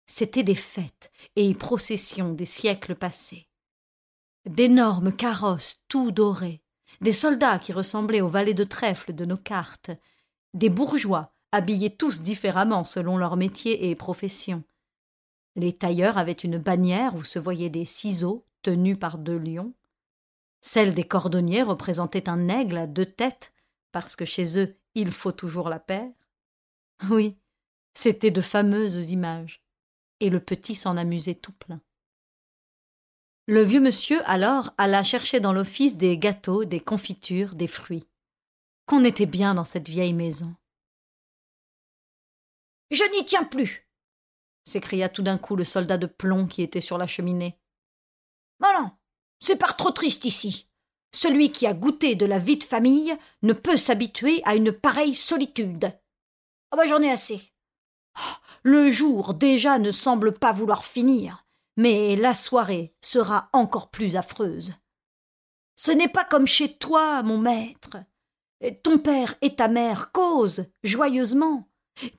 C'étaient 0.07 0.43
des 0.43 0.55
fêtes 0.55 1.13
et 1.37 1.55
processions 1.55 2.33
des 2.33 2.47
siècles 2.47 2.97
passés. 2.97 3.49
D'énormes 4.47 5.15
carrosses 5.15 5.83
tout 5.89 6.11
dorés, 6.11 6.62
des 7.01 7.13
soldats 7.13 7.59
qui 7.59 7.73
ressemblaient 7.73 8.21
aux 8.21 8.29
valets 8.29 8.55
de 8.55 8.65
trèfle 8.65 9.13
de 9.13 9.25
nos 9.25 9.37
cartes, 9.37 9.91
des 10.55 10.69
bourgeois 10.69 11.35
habillés 11.53 11.95
tous 11.95 12.23
différemment 12.23 12.85
selon 12.85 13.17
leur 13.17 13.37
métier 13.37 13.91
et 13.91 13.95
profession. 13.95 14.65
Les 15.55 15.73
tailleurs 15.73 16.17
avaient 16.17 16.33
une 16.33 16.59
bannière 16.59 17.15
où 17.15 17.25
se 17.25 17.39
voyaient 17.39 17.71
des 17.71 17.85
ciseaux 17.85 18.47
tenus 18.63 18.99
par 18.99 19.19
deux 19.19 19.39
lions. 19.39 19.75
Celle 20.61 20.95
des 20.95 21.05
cordonniers 21.05 21.63
représentait 21.63 22.29
un 22.29 22.49
aigle 22.49 22.79
à 22.79 22.87
deux 22.87 23.07
têtes, 23.07 23.53
parce 23.91 24.17
que 24.17 24.25
chez 24.25 24.59
eux 24.59 24.79
il 24.95 25.11
faut 25.11 25.33
toujours 25.33 25.69
la 25.69 25.81
paire. 25.81 26.13
Oui, 27.11 27.37
c'étaient 27.95 28.31
de 28.31 28.41
fameuses 28.41 29.11
images, 29.11 29.63
et 30.21 30.31
le 30.31 30.41
petit 30.41 30.75
s'en 30.75 30.97
amusait 30.97 31.35
tout 31.35 31.53
plein. 31.53 31.81
Le 33.47 33.63
vieux 33.63 33.81
monsieur 33.81 34.21
alors 34.29 34.73
alla 34.79 35.03
chercher 35.03 35.41
dans 35.41 35.53
l'office 35.53 35.97
des 35.97 36.17
gâteaux, 36.17 36.65
des 36.65 36.81
confitures, 36.81 37.55
des 37.55 37.67
fruits. 37.67 38.07
Qu'on 38.87 39.05
était 39.05 39.27
bien 39.27 39.55
dans 39.55 39.65
cette 39.65 39.89
vieille 39.89 40.13
maison. 40.13 40.55
Je 42.91 43.05
n'y 43.17 43.25
tiens 43.25 43.45
plus 43.45 43.87
s'écria 44.65 45.09
tout 45.09 45.23
d'un 45.23 45.39
coup 45.39 45.57
le 45.57 45.65
soldat 45.65 45.99
de 45.99 46.07
plomb 46.07 46.47
qui 46.47 46.63
était 46.63 46.81
sur 46.81 46.99
la 46.99 47.07
cheminée. 47.07 47.59
Non, 48.61 48.73
non, 48.79 48.91
c'est 49.41 49.57
par 49.57 49.77
trop 49.77 49.91
triste 49.91 50.25
ici. 50.25 50.69
Celui 51.15 51.53
qui 51.53 51.67
a 51.67 51.75
goûté 51.75 52.15
de 52.15 52.27
la 52.27 52.39
vie 52.39 52.57
de 52.57 52.65
famille 52.65 53.15
ne 53.43 53.53
peut 53.53 53.77
s'habituer 53.77 54.41
à 54.45 54.55
une 54.55 54.73
pareille 54.73 55.15
solitude. 55.15 55.93
Ah 56.71 56.77
bah 56.77 56.87
j'en 56.87 57.03
ai 57.03 57.11
assez. 57.11 57.53
Ah, 58.15 58.41
le 58.63 58.91
jour 58.91 59.35
déjà 59.35 59.79
ne 59.79 59.91
semble 59.91 60.33
pas 60.33 60.53
vouloir 60.53 60.85
finir, 60.85 61.45
mais 61.83 62.15
la 62.15 62.33
soirée 62.33 62.95
sera 63.01 63.49
encore 63.53 63.91
plus 63.91 64.15
affreuse. 64.15 64.73
Ce 65.75 65.91
n'est 65.91 66.09
pas 66.09 66.25
comme 66.25 66.47
chez 66.47 66.77
toi, 66.77 67.25
mon 67.25 67.39
maître. 67.39 67.97
Ton 68.85 68.99
père 68.99 69.35
et 69.41 69.57
ta 69.57 69.67
mère 69.67 70.13
causent 70.13 70.71
joyeusement. 70.85 71.69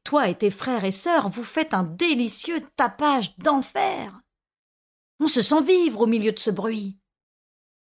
Toi 0.03 0.27
et 0.27 0.37
tes 0.37 0.49
frères 0.49 0.83
et 0.83 0.91
sœurs, 0.91 1.29
vous 1.29 1.45
faites 1.45 1.73
un 1.73 1.83
délicieux 1.83 2.61
tapage 2.75 3.37
d'enfer. 3.37 4.19
On 5.21 5.29
se 5.29 5.41
sent 5.41 5.61
vivre 5.61 6.01
au 6.01 6.07
milieu 6.07 6.33
de 6.33 6.39
ce 6.39 6.51
bruit. 6.51 6.97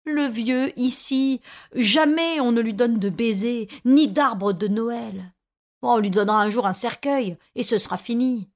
Le 0.05 0.27
vieux, 0.27 0.79
ici, 0.79 1.41
jamais 1.75 2.39
on 2.41 2.53
ne 2.53 2.61
lui 2.61 2.75
donne 2.75 2.99
de 2.99 3.09
baisers, 3.09 3.69
ni 3.87 4.09
d'arbre 4.09 4.53
de 4.53 4.69
Noël. 4.69 5.33
On 5.81 5.97
lui 5.97 6.11
donnera 6.11 6.43
un 6.43 6.51
jour 6.51 6.67
un 6.67 6.75
cercueil, 6.75 7.39
et 7.55 7.63
ce 7.63 7.79
sera 7.79 7.97
fini. 7.97 8.51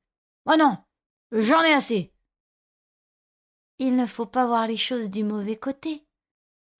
Oh 0.44 0.56
non, 0.58 0.76
j'en 1.32 1.62
ai 1.62 1.72
assez. 1.72 2.12
Il 3.78 3.96
ne 3.96 4.06
faut 4.06 4.26
pas 4.26 4.46
voir 4.46 4.66
les 4.66 4.76
choses 4.76 5.10
du 5.10 5.22
mauvais 5.22 5.56
côté, 5.56 6.06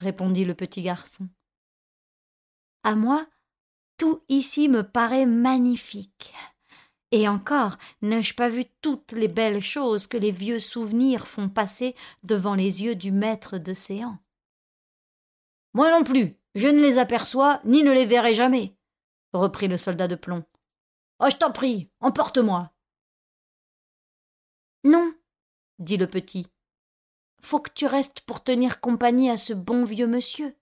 répondit 0.01 0.45
le 0.45 0.55
petit 0.55 0.83
garçon. 0.83 1.29
À 2.83 2.95
moi, 2.95 3.27
tout 3.99 4.23
ici 4.29 4.69
me 4.69 4.83
paraît 4.83 5.27
magnifique. 5.27 6.35
Et 7.13 7.29
encore, 7.29 7.79
n'ai-je 8.03 8.35
pas 8.35 8.49
vu 8.49 8.65
toutes 8.81 9.13
les 9.13 9.29
belles 9.29 9.61
choses 9.61 10.07
que 10.07 10.17
les 10.17 10.33
vieux 10.33 10.61
souvenirs 10.61 11.27
font 11.27 11.49
passer 11.49 11.95
devant 12.23 12.55
les 12.55 12.83
yeux 12.83 12.97
du 12.97 13.13
maître 13.13 13.59
d'océan 13.59 14.19
Moi 15.75 15.91
non 15.91 16.05
plus, 16.05 16.37
je 16.55 16.67
ne 16.67 16.81
les 16.81 16.99
aperçois 16.99 17.61
ni 17.65 17.83
ne 17.83 17.93
les 17.93 18.07
verrai 18.07 18.35
jamais, 18.35 18.77
reprit 19.33 19.69
le 19.69 19.77
soldat 19.77 20.09
de 20.09 20.17
plomb. 20.17 20.45
Oh, 21.21 21.27
je 21.31 21.37
t'en 21.37 21.53
prie, 21.53 21.91
emporte-moi. 22.01 22.73
Non, 24.85 25.15
dit 25.79 25.97
le 25.97 26.07
petit. 26.07 26.47
Faut 27.47 27.61
que 27.61 27.71
tu 27.73 27.87
restes 27.87 28.23
pour 28.23 28.43
tenir 28.43 28.81
compagnie 28.81 29.31
à 29.31 29.37
ce 29.37 29.53
bon 29.53 29.85
vieux 29.85 30.09
monsieur. 30.09 30.57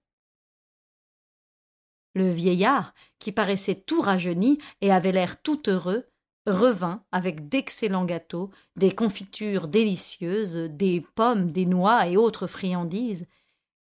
Le 2.12 2.28
vieillard, 2.28 2.92
qui 3.18 3.32
paraissait 3.32 3.80
tout 3.80 4.02
rajeuni 4.02 4.58
et 4.82 4.92
avait 4.92 5.10
l'air 5.10 5.40
tout 5.40 5.70
heureux, 5.70 6.10
revint 6.44 7.02
avec 7.10 7.48
d'excellents 7.48 8.04
gâteaux, 8.04 8.50
des 8.76 8.94
confitures 8.94 9.66
délicieuses, 9.66 10.56
des 10.56 11.00
pommes, 11.14 11.50
des 11.50 11.64
noix 11.64 12.06
et 12.06 12.18
autres 12.18 12.46
friandises. 12.46 13.26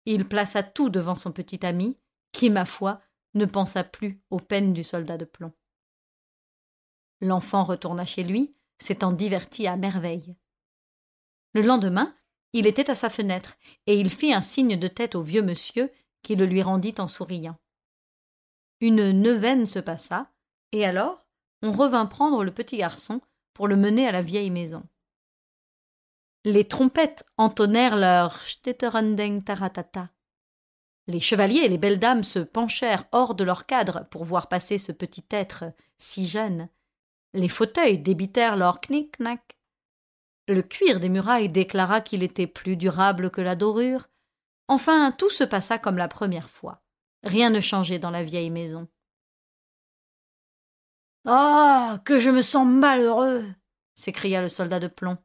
Il 0.05 0.27
plaça 0.27 0.61
tout 0.61 0.89
devant 0.91 1.15
son 1.15 1.31
petit 1.31 1.65
ami, 1.65 1.97
qui, 2.31 2.51
ma 2.51 2.65
foi, 2.65 3.01
ne 3.33 3.45
pensa 3.47 3.83
plus 3.83 4.21
aux 4.29 4.39
peines 4.39 4.73
du 4.73 4.83
soldat 4.83 5.17
de 5.17 5.25
plomb. 5.25 5.53
L'enfant 7.19 7.63
retourna 7.63 8.05
chez 8.05 8.23
lui, 8.23 8.53
s'étant 8.77 9.11
diverti 9.11 9.65
à 9.65 9.75
merveille. 9.75 10.35
Le 11.55 11.63
lendemain, 11.63 12.15
il 12.53 12.67
était 12.67 12.89
à 12.89 12.95
sa 12.95 13.09
fenêtre, 13.09 13.57
et 13.87 13.99
il 13.99 14.09
fit 14.09 14.33
un 14.33 14.41
signe 14.41 14.77
de 14.77 14.87
tête 14.87 15.15
au 15.15 15.21
vieux 15.21 15.41
monsieur, 15.41 15.91
qui 16.21 16.35
le 16.35 16.45
lui 16.45 16.61
rendit 16.61 16.95
en 16.99 17.07
souriant. 17.07 17.57
Une 18.79 19.11
neuvaine 19.11 19.65
se 19.65 19.79
passa, 19.79 20.31
et 20.71 20.85
alors 20.85 21.27
on 21.61 21.71
revint 21.71 22.05
prendre 22.05 22.43
le 22.43 22.51
petit 22.51 22.77
garçon 22.77 23.21
pour 23.53 23.67
le 23.67 23.75
mener 23.75 24.07
à 24.07 24.11
la 24.11 24.21
vieille 24.21 24.49
maison. 24.49 24.83
Les 26.43 26.67
trompettes 26.67 27.23
entonnèrent 27.37 27.95
leur 27.95 28.35
Stetterandeng 28.47 29.43
taratata. 29.43 30.09
Les 31.07 31.19
chevaliers 31.19 31.61
et 31.65 31.69
les 31.69 31.77
belles 31.77 31.99
dames 31.99 32.23
se 32.23 32.39
penchèrent 32.39 33.05
hors 33.11 33.35
de 33.35 33.43
leur 33.43 33.65
cadre 33.67 34.07
pour 34.09 34.23
voir 34.23 34.47
passer 34.47 34.77
ce 34.77 34.91
petit 34.91 35.25
être 35.29 35.65
si 35.99 36.25
jeune. 36.25 36.69
Les 37.33 37.49
fauteuils 37.49 37.99
débitèrent 37.99 38.55
leur 38.55 38.79
knick-knack. 38.81 39.57
Le 40.47 40.61
cuir 40.61 40.99
des 40.99 41.09
murailles 41.09 41.49
déclara 41.49 42.01
qu'il 42.01 42.23
était 42.23 42.47
plus 42.47 42.75
durable 42.75 43.29
que 43.29 43.41
la 43.41 43.55
dorure. 43.55 44.09
Enfin, 44.67 45.11
tout 45.11 45.29
se 45.29 45.43
passa 45.43 45.77
comme 45.77 45.97
la 45.97 46.07
première 46.07 46.49
fois. 46.49 46.81
Rien 47.23 47.49
ne 47.49 47.61
changeait 47.61 47.99
dans 47.99 48.09
la 48.09 48.23
vieille 48.23 48.49
maison. 48.49 48.87
Ah. 51.25 51.99
Que 52.05 52.19
je 52.19 52.29
me 52.29 52.41
sens 52.41 52.65
malheureux. 52.65 53.45
s'écria 53.95 54.41
le 54.41 54.49
soldat 54.49 54.79
de 54.79 54.87
plomb. 54.87 55.17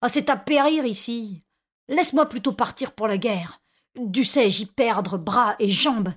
Ah. 0.00 0.08
C'est 0.08 0.28
à 0.28 0.36
périr 0.36 0.84
ici. 0.84 1.44
Laisse 1.88 2.12
moi 2.12 2.28
plutôt 2.28 2.52
partir 2.52 2.92
pour 2.92 3.08
la 3.08 3.18
guerre. 3.18 3.60
Dussé-je 3.96 4.62
y 4.62 4.66
perdre 4.66 5.18
bras 5.18 5.56
et 5.58 5.68
jambes? 5.68 6.12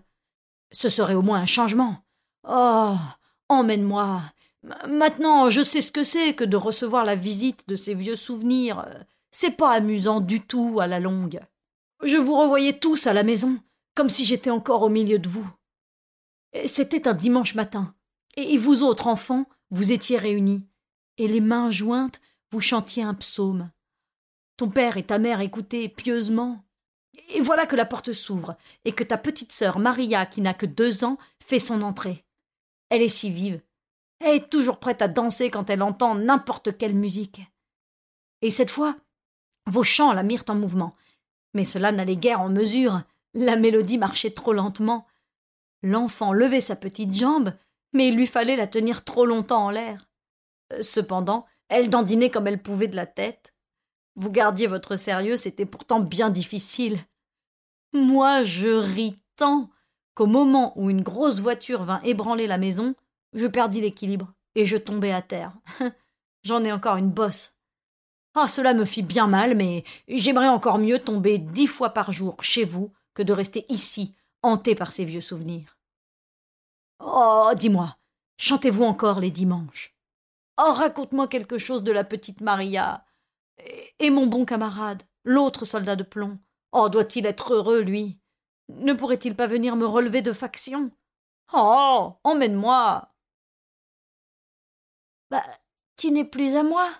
Ce 0.71 0.89
serait 0.89 1.13
au 1.13 1.21
moins 1.21 1.39
un 1.39 1.45
changement. 1.45 2.03
Oh. 2.43 2.95
Emmène-moi. 3.49 4.21
Maintenant, 4.63 5.49
je 5.49 5.61
sais 5.61 5.81
ce 5.81 5.91
que 5.91 6.03
c'est 6.03 6.33
que 6.33 6.43
de 6.43 6.57
recevoir 6.57 7.05
la 7.05 7.15
visite 7.15 7.67
de 7.67 7.75
ces 7.75 7.93
vieux 7.93 8.15
souvenirs. 8.15 8.85
C'est 9.31 9.55
pas 9.55 9.71
amusant 9.71 10.21
du 10.21 10.41
tout 10.41 10.79
à 10.79 10.87
la 10.87 10.99
longue. 10.99 11.39
Je 12.03 12.17
vous 12.17 12.37
revoyais 12.37 12.77
tous 12.77 13.07
à 13.07 13.13
la 13.13 13.23
maison 13.23 13.59
comme 13.97 14.09
si 14.09 14.25
j'étais 14.25 14.51
encore 14.51 14.83
au 14.83 14.89
milieu 14.89 15.17
de 15.17 15.27
vous. 15.27 15.49
C'était 16.67 17.07
un 17.07 17.15
dimanche 17.15 17.55
matin, 17.55 17.95
et 18.35 18.55
vous 18.55 18.83
autres 18.83 19.07
enfants, 19.07 19.49
vous 19.71 19.91
étiez 19.91 20.19
réunis, 20.19 20.67
et 21.17 21.27
les 21.27 21.41
mains 21.41 21.71
jointes, 21.71 22.21
vous 22.51 22.61
chantiez 22.61 23.01
un 23.01 23.15
psaume. 23.15 23.71
Ton 24.55 24.69
père 24.69 24.97
et 24.97 25.03
ta 25.03 25.17
mère 25.17 25.41
écoutaient 25.41 25.89
pieusement. 25.89 26.63
Et 27.29 27.41
voilà 27.41 27.65
que 27.65 27.75
la 27.75 27.85
porte 27.85 28.13
s'ouvre, 28.13 28.55
et 28.85 28.91
que 28.91 29.03
ta 29.03 29.17
petite 29.17 29.51
sœur 29.51 29.79
Maria, 29.79 30.27
qui 30.27 30.41
n'a 30.41 30.53
que 30.53 30.67
deux 30.67 31.03
ans, 31.03 31.17
fait 31.43 31.57
son 31.57 31.81
entrée. 31.81 32.23
Elle 32.89 33.01
est 33.01 33.07
si 33.07 33.31
vive. 33.31 33.61
Est 34.19 34.49
toujours 34.49 34.79
prête 34.79 35.01
à 35.01 35.07
danser 35.07 35.49
quand 35.49 35.69
elle 35.69 35.83
entend 35.83 36.15
n'importe 36.15 36.77
quelle 36.77 36.95
musique. 36.95 37.41
Et 38.41 38.51
cette 38.51 38.71
fois, 38.71 38.95
vos 39.65 39.83
chants 39.83 40.13
la 40.13 40.23
mirent 40.23 40.45
en 40.49 40.55
mouvement. 40.55 40.93
Mais 41.53 41.63
cela 41.63 41.91
n'allait 41.91 42.17
guère 42.17 42.41
en 42.41 42.49
mesure 42.49 43.01
la 43.37 43.55
mélodie 43.55 43.97
marchait 43.97 44.31
trop 44.31 44.53
lentement. 44.53 45.05
L'enfant 45.83 46.33
levait 46.33 46.61
sa 46.61 46.75
petite 46.75 47.13
jambe, 47.13 47.53
mais 47.93 48.07
il 48.07 48.15
lui 48.15 48.27
fallait 48.27 48.55
la 48.55 48.67
tenir 48.67 49.03
trop 49.03 49.25
longtemps 49.25 49.65
en 49.65 49.69
l'air. 49.69 50.09
Cependant, 50.81 51.45
elle 51.69 51.89
dandinait 51.89 52.31
comme 52.31 52.47
elle 52.47 52.61
pouvait 52.61 52.87
de 52.87 52.95
la 52.95 53.05
tête. 53.05 53.53
Vous 54.15 54.31
gardiez 54.31 54.67
votre 54.67 54.95
sérieux, 54.95 55.37
c'était 55.37 55.65
pourtant 55.65 55.99
bien 55.99 56.29
difficile. 56.29 56.97
Moi, 57.93 58.43
je 58.43 58.69
ris 58.69 59.19
tant 59.35 59.69
qu'au 60.15 60.25
moment 60.25 60.73
où 60.75 60.89
une 60.89 61.03
grosse 61.03 61.39
voiture 61.39 61.83
vint 61.83 62.01
ébranler 62.01 62.47
la 62.47 62.57
maison, 62.57 62.95
je 63.33 63.47
perdis 63.47 63.81
l'équilibre 63.81 64.33
et 64.55 64.65
je 64.65 64.77
tombai 64.77 65.11
à 65.11 65.21
terre. 65.21 65.53
j'en 66.43 66.63
ai 66.63 66.71
encore 66.71 66.97
une 66.97 67.11
bosse. 67.11 67.53
Ah, 68.35 68.47
cela 68.47 68.73
me 68.73 68.85
fit 68.85 69.01
bien 69.01 69.27
mal, 69.27 69.55
mais 69.55 69.83
j'aimerais 70.07 70.47
encore 70.47 70.77
mieux 70.77 70.99
tomber 70.99 71.37
dix 71.37 71.67
fois 71.67 71.89
par 71.89 72.11
jour 72.11 72.35
chez 72.43 72.65
vous 72.65 72.93
que 73.13 73.23
de 73.23 73.33
rester 73.33 73.65
ici, 73.69 74.15
hanté 74.43 74.75
par 74.75 74.91
ces 74.91 75.05
vieux 75.05 75.21
souvenirs. 75.21 75.77
Oh, 76.99 77.51
dis-moi, 77.55 77.97
chantez-vous 78.37 78.83
encore 78.83 79.19
les 79.19 79.31
dimanches? 79.31 79.95
Oh, 80.59 80.71
raconte-moi 80.71 81.27
quelque 81.27 81.57
chose 81.57 81.83
de 81.83 81.91
la 81.91 82.03
petite 82.03 82.41
Maria. 82.41 83.05
Et 83.99 84.09
mon 84.09 84.27
bon 84.27 84.45
camarade, 84.45 85.03
l'autre 85.23 85.65
soldat 85.65 85.95
de 85.95 86.03
plomb. 86.03 86.37
Oh, 86.71 86.89
doit-il 86.89 87.25
être 87.25 87.53
heureux, 87.53 87.81
lui? 87.81 88.19
Ne 88.69 88.93
pourrait-il 88.93 89.35
pas 89.35 89.47
venir 89.47 89.75
me 89.75 89.85
relever 89.85 90.21
de 90.21 90.33
faction? 90.33 90.91
Oh. 91.53 92.13
Emmène-moi. 92.23 93.09
Bah. 95.29 95.43
Tu 95.97 96.11
n'es 96.11 96.25
plus 96.25 96.55
à 96.55 96.61
moi, 96.61 96.91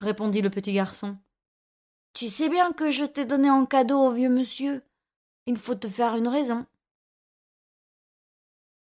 répondit 0.00 0.42
le 0.42 0.50
petit 0.50 0.72
garçon. 0.72 1.16
Tu 2.12 2.28
sais 2.28 2.48
bien 2.48 2.72
que 2.72 2.90
je 2.90 3.04
t'ai 3.04 3.24
donné 3.24 3.48
en 3.50 3.66
cadeau 3.66 4.00
au 4.00 4.10
vieux 4.10 4.28
monsieur. 4.28 4.82
Il 5.46 5.56
faut 5.56 5.76
te 5.76 5.86
faire 5.86 6.16
une 6.16 6.26
raison. 6.26 6.66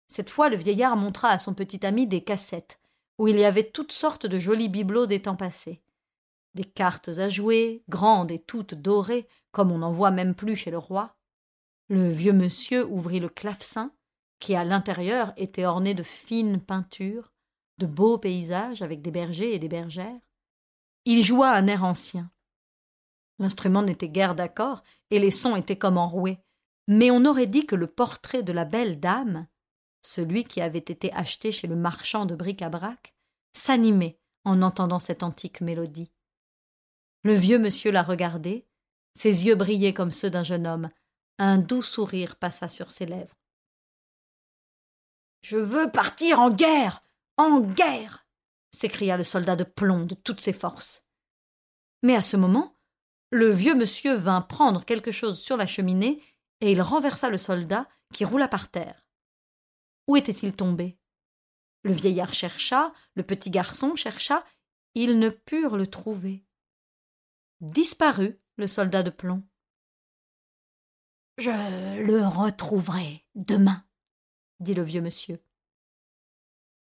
Cette 0.08 0.30
fois, 0.30 0.50
le 0.50 0.56
vieillard 0.58 0.96
montra 0.96 1.30
à 1.30 1.40
son 1.40 1.56
petit 1.56 1.84
ami 1.88 2.06
des 2.06 2.24
cassettes, 2.24 2.80
où 3.18 3.28
il 3.28 3.40
y 3.40 3.46
avait 3.46 3.72
toutes 3.72 3.92
sortes 3.92 4.28
de 4.28 4.38
jolis 4.38 4.70
bibelots 4.70 5.08
des 5.08 5.24
temps 5.24 5.36
passés. 5.36 5.82
Des 6.54 6.64
cartes 6.64 7.10
à 7.10 7.28
jouer, 7.28 7.84
grandes 7.90 8.32
et 8.32 8.40
toutes 8.40 8.76
dorées, 8.76 9.28
comme 9.52 9.72
on 9.72 9.80
n'en 9.80 9.92
voit 9.92 10.12
même 10.12 10.36
plus 10.36 10.56
chez 10.56 10.70
le 10.70 10.78
roi. 10.78 11.16
Le 11.90 12.12
vieux 12.12 12.34
monsieur 12.34 12.86
ouvrit 12.86 13.20
le 13.20 13.30
clavecin, 13.30 13.92
qui 14.40 14.56
à 14.56 14.64
l'intérieur 14.64 15.34
était 15.36 15.66
orné 15.66 15.96
de 15.96 16.04
fines 16.04 16.62
peintures, 16.62 17.32
de 17.78 17.86
beaux 17.86 18.18
paysages 18.18 18.82
avec 18.82 19.02
des 19.02 19.12
bergers 19.12 19.54
et 19.54 19.60
des 19.60 19.68
bergères. 19.68 20.20
Il 21.06 21.24
joua 21.24 21.52
un 21.52 21.68
air 21.68 21.84
ancien. 21.84 22.32
L'instrument 23.40 23.84
n'était 23.84 24.10
guère 24.10 24.36
d'accord, 24.36 24.84
et 25.12 25.20
les 25.20 25.32
sons 25.32 25.56
étaient 25.56 25.78
comme 25.78 25.98
enroués, 25.98 26.40
mais 26.88 27.12
on 27.12 27.26
aurait 27.26 27.48
dit 27.48 27.66
que 27.66 27.76
le 27.76 27.88
portrait 27.88 28.44
de 28.44 28.54
la 28.54 28.66
belle 28.66 29.00
dame, 29.00 29.48
celui 30.02 30.44
qui 30.44 30.62
avait 30.62 30.80
été 30.80 31.14
acheté 31.14 31.52
chez 31.52 31.68
le 31.68 31.76
marchand 31.76 32.26
de 32.26 32.36
bric-à-brac, 32.36 33.14
s'animait 33.54 34.20
en 34.44 34.62
entendant 34.62 35.00
cette 35.00 35.24
antique 35.24 35.62
mélodie. 35.62 36.12
Le 37.24 37.34
vieux 37.34 37.60
monsieur 37.60 37.92
la 37.92 38.04
regardait, 38.04 38.66
ses 39.14 39.46
yeux 39.46 39.56
brillaient 39.56 39.94
comme 39.94 40.12
ceux 40.12 40.30
d'un 40.30 40.44
jeune 40.44 40.66
homme, 40.66 40.90
un 41.40 41.58
doux 41.58 41.82
sourire 41.84 42.36
passa 42.38 42.68
sur 42.68 42.92
ses 42.92 43.06
lèvres. 43.06 43.38
Je 45.42 45.58
veux 45.58 45.92
partir 45.92 46.40
en 46.40 46.50
guerre. 46.50 47.04
En 47.38 47.60
guerre. 47.62 48.26
s'écria 48.72 49.18
le 49.18 49.24
soldat 49.24 49.56
de 49.56 49.64
plomb 49.64 50.06
de 50.06 50.16
toutes 50.16 50.42
ses 50.42 50.54
forces. 50.54 51.08
Mais 52.04 52.16
à 52.16 52.22
ce 52.22 52.38
moment, 52.38 52.76
le 53.32 53.50
vieux 53.50 53.76
monsieur 53.76 54.14
vint 54.14 54.42
prendre 54.42 54.86
quelque 54.86 55.12
chose 55.12 55.40
sur 55.40 55.58
la 55.58 55.66
cheminée 55.66 56.22
et 56.62 56.72
il 56.72 56.82
renversa 56.82 57.30
le 57.30 57.38
soldat 57.38 57.88
qui 58.14 58.26
roula 58.26 58.48
par 58.48 58.70
terre. 58.70 59.08
Où 60.08 60.16
était-il 60.16 60.56
tombé? 60.56 60.98
Le 61.84 61.92
vieillard 61.92 62.34
chercha, 62.34 62.94
le 63.16 63.24
petit 63.24 63.50
garçon 63.50 63.96
chercha, 63.96 64.44
ils 64.96 65.20
ne 65.20 65.30
purent 65.30 65.78
le 65.78 65.88
trouver. 65.88 66.46
Disparut 67.62 68.40
le 68.58 68.68
soldat 68.68 69.04
de 69.04 69.10
plomb. 69.10 69.44
Je 71.38 71.52
le 72.04 72.26
retrouverai 72.26 73.26
demain, 73.36 73.86
dit 74.60 74.74
le 74.74 74.84
vieux 74.84 75.02
monsieur. 75.02 75.40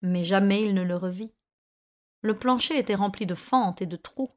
Mais 0.03 0.25
jamais 0.25 0.63
il 0.63 0.75
ne 0.75 0.83
le 0.83 0.97
revit. 0.97 1.33
Le 2.23 2.39
plancher 2.39 2.79
était 2.79 2.95
rempli 2.95 3.27
de 3.27 3.35
fentes 3.35 3.83
et 3.83 3.87
de 3.87 3.97
trous. 3.97 4.31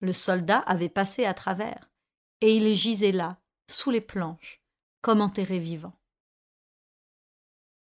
Le 0.00 0.12
soldat 0.12 0.58
avait 0.58 0.88
passé 0.88 1.24
à 1.24 1.34
travers, 1.34 1.90
et 2.40 2.56
il 2.56 2.74
gisait 2.74 3.12
là, 3.12 3.38
sous 3.68 3.90
les 3.90 4.00
planches, 4.00 4.60
comme 5.00 5.20
enterré 5.20 5.58
vivant. 5.58 5.94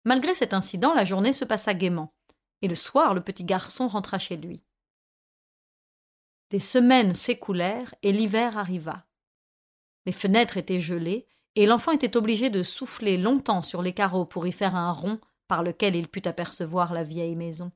Malgré 0.05 0.33
cet 0.33 0.53
incident, 0.53 0.93
la 0.93 1.05
journée 1.05 1.33
se 1.33 1.45
passa 1.45 1.73
gaiement, 1.73 2.13
et 2.61 2.67
le 2.67 2.75
soir 2.75 3.13
le 3.13 3.21
petit 3.21 3.43
garçon 3.43 3.87
rentra 3.87 4.17
chez 4.17 4.37
lui. 4.37 4.63
Des 6.49 6.59
semaines 6.59 7.13
s'écoulèrent 7.13 7.93
et 8.01 8.11
l'hiver 8.11 8.57
arriva. 8.57 9.05
Les 10.05 10.11
fenêtres 10.11 10.57
étaient 10.57 10.79
gelées, 10.79 11.27
et 11.55 11.65
l'enfant 11.65 11.91
était 11.91 12.17
obligé 12.17 12.49
de 12.49 12.63
souffler 12.63 13.17
longtemps 13.17 13.61
sur 13.61 13.81
les 13.81 13.93
carreaux 13.93 14.25
pour 14.25 14.47
y 14.47 14.51
faire 14.51 14.75
un 14.75 14.91
rond 14.91 15.19
par 15.49 15.63
lequel 15.63 15.95
il 15.95 16.07
put 16.07 16.27
apercevoir 16.27 16.93
la 16.93 17.03
vieille 17.03 17.35
maison. 17.35 17.71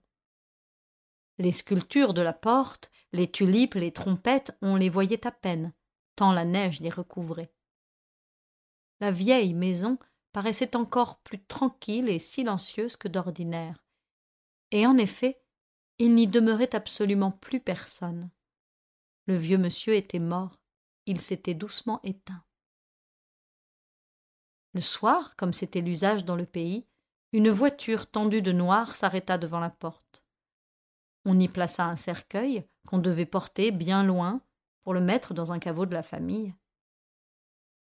Les 1.39 1.51
sculptures 1.51 2.13
de 2.13 2.21
la 2.21 2.31
porte, 2.31 2.91
les 3.11 3.29
tulipes, 3.29 3.73
les 3.73 3.91
trompettes, 3.91 4.55
on 4.61 4.75
les 4.75 4.89
voyait 4.89 5.25
à 5.25 5.31
peine, 5.31 5.73
tant 6.15 6.31
la 6.31 6.45
neige 6.45 6.79
les 6.79 6.91
recouvrait. 6.91 7.51
La 8.99 9.11
vieille 9.11 9.55
maison 9.55 9.97
paraissait 10.33 10.75
encore 10.75 11.19
plus 11.21 11.43
tranquille 11.43 12.09
et 12.09 12.19
silencieuse 12.19 12.95
que 12.95 13.07
d'ordinaire. 13.07 13.83
Et 14.69 14.85
en 14.85 14.95
effet, 14.97 15.41
il 15.97 16.13
n'y 16.13 16.27
demeurait 16.27 16.75
absolument 16.75 17.31
plus 17.31 17.59
personne. 17.59 18.29
Le 19.25 19.35
vieux 19.35 19.57
monsieur 19.57 19.95
était 19.95 20.19
mort, 20.19 20.59
il 21.07 21.19
s'était 21.19 21.55
doucement 21.55 21.99
éteint. 22.03 22.43
Le 24.75 24.81
soir, 24.81 25.35
comme 25.37 25.53
c'était 25.53 25.81
l'usage 25.81 26.23
dans 26.23 26.35
le 26.35 26.45
pays, 26.45 26.85
une 27.33 27.49
voiture 27.49 28.05
tendue 28.05 28.43
de 28.43 28.51
noir 28.51 28.95
s'arrêta 28.95 29.39
devant 29.39 29.59
la 29.59 29.71
porte. 29.71 30.23
On 31.25 31.39
y 31.39 31.47
plaça 31.47 31.85
un 31.85 31.95
cercueil 31.95 32.63
qu'on 32.87 32.99
devait 32.99 33.25
porter 33.25 33.71
bien 33.71 34.03
loin 34.03 34.41
pour 34.83 34.93
le 34.93 35.01
mettre 35.01 35.33
dans 35.33 35.51
un 35.51 35.57
caveau 35.57 35.87
de 35.87 35.95
la 35.95 36.03
famille. 36.03 36.53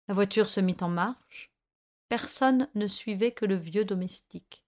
La 0.07 0.15
voiture 0.15 0.49
se 0.49 0.59
mit 0.59 0.77
en 0.81 0.89
marche. 0.89 1.51
Personne 2.09 2.69
ne 2.73 2.87
suivait 2.87 3.33
que 3.33 3.45
le 3.45 3.55
vieux 3.55 3.85
domestique. 3.85 4.65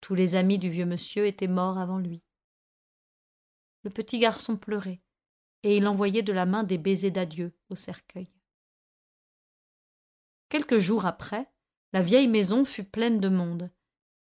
Tous 0.00 0.16
les 0.16 0.34
amis 0.34 0.58
du 0.58 0.68
vieux 0.68 0.86
monsieur 0.86 1.26
étaient 1.26 1.46
morts 1.46 1.78
avant 1.78 1.98
lui. 1.98 2.22
Le 3.84 3.90
petit 3.90 4.18
garçon 4.18 4.56
pleurait, 4.56 5.00
et 5.62 5.76
il 5.76 5.86
envoyait 5.86 6.22
de 6.22 6.32
la 6.32 6.46
main 6.46 6.64
des 6.64 6.78
baisers 6.78 7.12
d'adieu 7.12 7.52
au 7.68 7.76
cercueil. 7.76 8.28
Quelques 10.48 10.78
jours 10.78 11.06
après, 11.06 11.52
la 11.92 12.02
vieille 12.02 12.28
maison 12.28 12.64
fut 12.64 12.84
pleine 12.84 13.18
de 13.18 13.28
monde, 13.28 13.70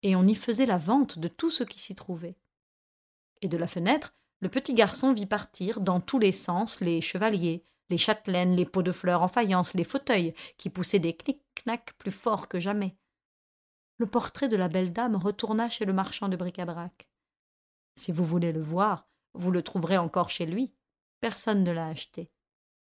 et 0.03 0.15
on 0.15 0.27
y 0.27 0.35
faisait 0.35 0.65
la 0.65 0.77
vente 0.77 1.17
de 1.17 1.27
tout 1.27 1.49
ce 1.49 1.63
qui 1.63 1.79
s'y 1.79 1.95
trouvait. 1.95 2.37
Et 3.41 3.47
de 3.47 3.57
la 3.57 3.67
fenêtre, 3.67 4.13
le 4.41 4.49
petit 4.49 4.73
garçon 4.73 5.13
vit 5.13 5.25
partir 5.25 5.79
dans 5.79 6.01
tous 6.01 6.19
les 6.19 6.33
sens 6.33 6.81
les 6.81 7.01
chevaliers, 7.01 7.65
les 7.89 7.97
châtelaines, 7.97 8.55
les 8.55 8.65
pots 8.65 8.83
de 8.83 8.91
fleurs 8.91 9.21
en 9.21 9.27
faïence, 9.27 9.73
les 9.73 9.83
fauteuils, 9.83 10.33
qui 10.57 10.69
poussaient 10.69 10.99
des 10.99 11.15
clic-clacs 11.15 11.93
plus 11.97 12.11
forts 12.11 12.47
que 12.47 12.59
jamais. 12.59 12.97
Le 13.97 14.05
portrait 14.05 14.49
de 14.49 14.57
la 14.57 14.67
belle 14.67 14.91
dame 14.91 15.15
retourna 15.15 15.69
chez 15.69 15.85
le 15.85 15.93
marchand 15.93 16.27
de 16.27 16.35
bric-à-brac. 16.35 17.07
Si 17.95 18.11
vous 18.11 18.25
voulez 18.25 18.51
le 18.51 18.61
voir, 18.61 19.07
vous 19.33 19.51
le 19.51 19.63
trouverez 19.63 19.97
encore 19.97 20.29
chez 20.29 20.45
lui. 20.45 20.73
Personne 21.21 21.63
ne 21.63 21.71
l'a 21.71 21.87
acheté. 21.87 22.31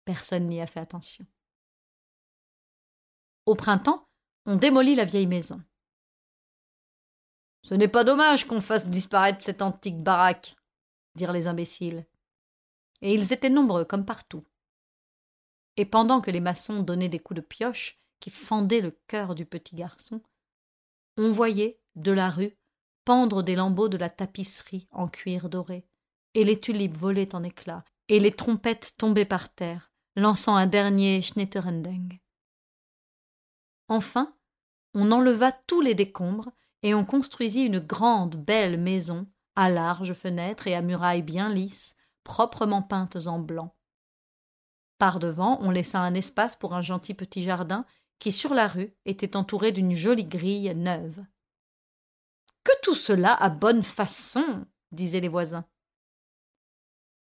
Personne 0.06 0.48
n'y 0.48 0.62
a 0.62 0.68
fait 0.68 0.80
attention. 0.80 1.26
Au 3.46 3.56
printemps, 3.56 4.08
on 4.46 4.56
démolit 4.56 4.96
la 4.96 5.06
vieille 5.06 5.28
maison. 5.28 5.62
Ce 7.64 7.74
n'est 7.74 7.88
pas 7.88 8.04
dommage 8.04 8.46
qu'on 8.46 8.62
fasse 8.62 8.88
disparaître 8.88 9.42
cette 9.42 9.62
antique 9.62 10.02
baraque, 10.02 10.56
dirent 11.16 11.34
les 11.34 11.48
imbéciles. 11.48 12.06
Et 13.02 13.14
ils 13.14 13.34
étaient 13.34 13.50
nombreux 13.50 13.86
comme 13.86 14.06
partout. 14.06 14.44
Et 15.76 15.86
pendant 15.86 16.22
que 16.22 16.32
les 16.32 16.40
maçons 16.40 16.82
donnaient 16.82 17.10
des 17.10 17.20
coups 17.20 17.42
de 17.42 17.46
pioche 17.46 18.00
qui 18.20 18.30
fendaient 18.30 18.82
le 18.82 18.92
cœur 19.08 19.36
du 19.36 19.46
petit 19.46 19.76
garçon, 19.76 20.22
on 21.18 21.32
voyait, 21.32 21.80
de 21.96 22.12
la 22.12 22.30
rue, 22.30 22.58
pendre 23.06 23.42
des 23.42 23.56
lambeaux 23.56 23.90
de 23.90 23.98
la 23.98 24.10
tapisserie 24.10 24.88
en 24.92 25.08
cuir 25.08 25.50
doré, 25.50 25.86
et 26.34 26.44
les 26.44 26.60
tulipes 26.60 26.96
volaient 26.96 27.34
en 27.36 27.44
éclats, 27.44 27.86
et 28.08 28.20
les 28.20 28.32
trompettes 28.32 28.94
tombaient 28.98 29.26
par 29.26 29.54
terre, 29.54 29.92
lançant 30.16 30.56
un 30.56 30.68
dernier 30.68 31.22
schnitterendeng. 31.22 32.20
Enfin, 33.88 34.36
on 34.94 35.12
enleva 35.12 35.52
tous 35.52 35.82
les 35.82 35.96
décombres 35.96 36.52
et 36.84 36.94
on 36.94 37.06
construisit 37.06 37.64
une 37.64 37.80
grande, 37.80 38.36
belle 38.36 38.80
maison, 38.80 39.28
à 39.56 39.70
larges 39.70 40.14
fenêtres 40.14 40.68
et 40.68 40.76
à 40.76 40.82
murailles 40.82 41.24
bien 41.24 41.50
lisses, 41.50 41.96
proprement 42.24 42.82
peintes 42.82 43.28
en 43.28 43.40
blanc. 43.40 43.76
Par 44.98 45.20
devant, 45.20 45.60
on 45.62 45.70
laissa 45.70 46.00
un 46.00 46.14
espace 46.14 46.56
pour 46.56 46.74
un 46.74 46.82
gentil 46.82 47.14
petit 47.14 47.44
jardin 47.44 47.86
qui, 48.20 48.32
sur 48.32 48.54
la 48.54 48.68
rue, 48.68 48.94
était 49.06 49.36
entouré 49.36 49.72
d'une 49.72 49.94
jolie 49.94 50.26
grille 50.26 50.74
neuve. 50.76 51.24
Que 52.64 52.72
tout 52.82 52.96
cela 52.96 53.34
a 53.34 53.50
bonne 53.50 53.84
façon, 53.84 54.66
disaient 54.92 55.20
les 55.20 55.28
voisins. 55.28 55.66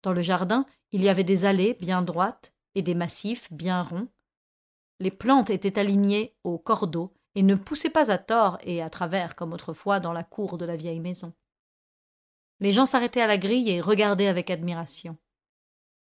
Dans 0.03 0.13
le 0.13 0.21
jardin, 0.21 0.65
il 0.91 1.01
y 1.01 1.09
avait 1.09 1.23
des 1.23 1.45
allées 1.45 1.75
bien 1.75 2.01
droites 2.01 2.53
et 2.75 2.81
des 2.81 2.95
massifs 2.95 3.51
bien 3.51 3.81
ronds, 3.81 4.07
les 4.99 5.11
plantes 5.11 5.49
étaient 5.49 5.79
alignées 5.79 6.35
au 6.43 6.57
cordeau 6.57 7.13
et 7.37 7.43
ne 7.43 7.53
poussaient 7.53 7.91
pas 7.91 8.09
à 8.09 8.17
tort 8.17 8.57
et 8.63 8.81
à 8.81 8.89
travers 8.89 9.35
comme 9.35 9.53
autrefois 9.53 9.99
dans 9.99 10.11
la 10.11 10.23
cour 10.23 10.57
de 10.57 10.65
la 10.65 10.75
vieille 10.75 10.99
maison. 10.99 11.33
Les 12.59 12.71
gens 12.71 12.87
s'arrêtaient 12.87 13.21
à 13.21 13.27
la 13.27 13.37
grille 13.37 13.69
et 13.69 13.79
regardaient 13.79 14.25
avec 14.25 14.49
admiration. 14.49 15.19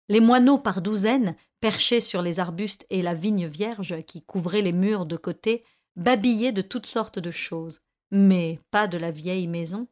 Les 0.07 0.21
moineaux 0.21 0.57
par 0.57 0.81
douzaines, 0.81 1.35
perchés 1.59 2.01
sur 2.01 2.23
les 2.23 2.39
arbustes 2.39 2.87
et 2.89 3.03
la 3.03 3.13
vigne 3.13 3.45
vierge 3.45 4.01
qui 4.07 4.23
couvrait 4.23 4.63
les 4.63 4.71
murs 4.71 5.05
de 5.05 5.17
côté, 5.17 5.63
babillaient 5.95 6.51
de 6.51 6.63
toutes 6.63 6.87
sortes 6.87 7.19
de 7.19 7.29
choses, 7.29 7.79
mais 8.09 8.57
pas 8.71 8.87
de 8.87 8.97
la 8.97 9.11
vieille 9.11 9.47
maison. 9.47 9.87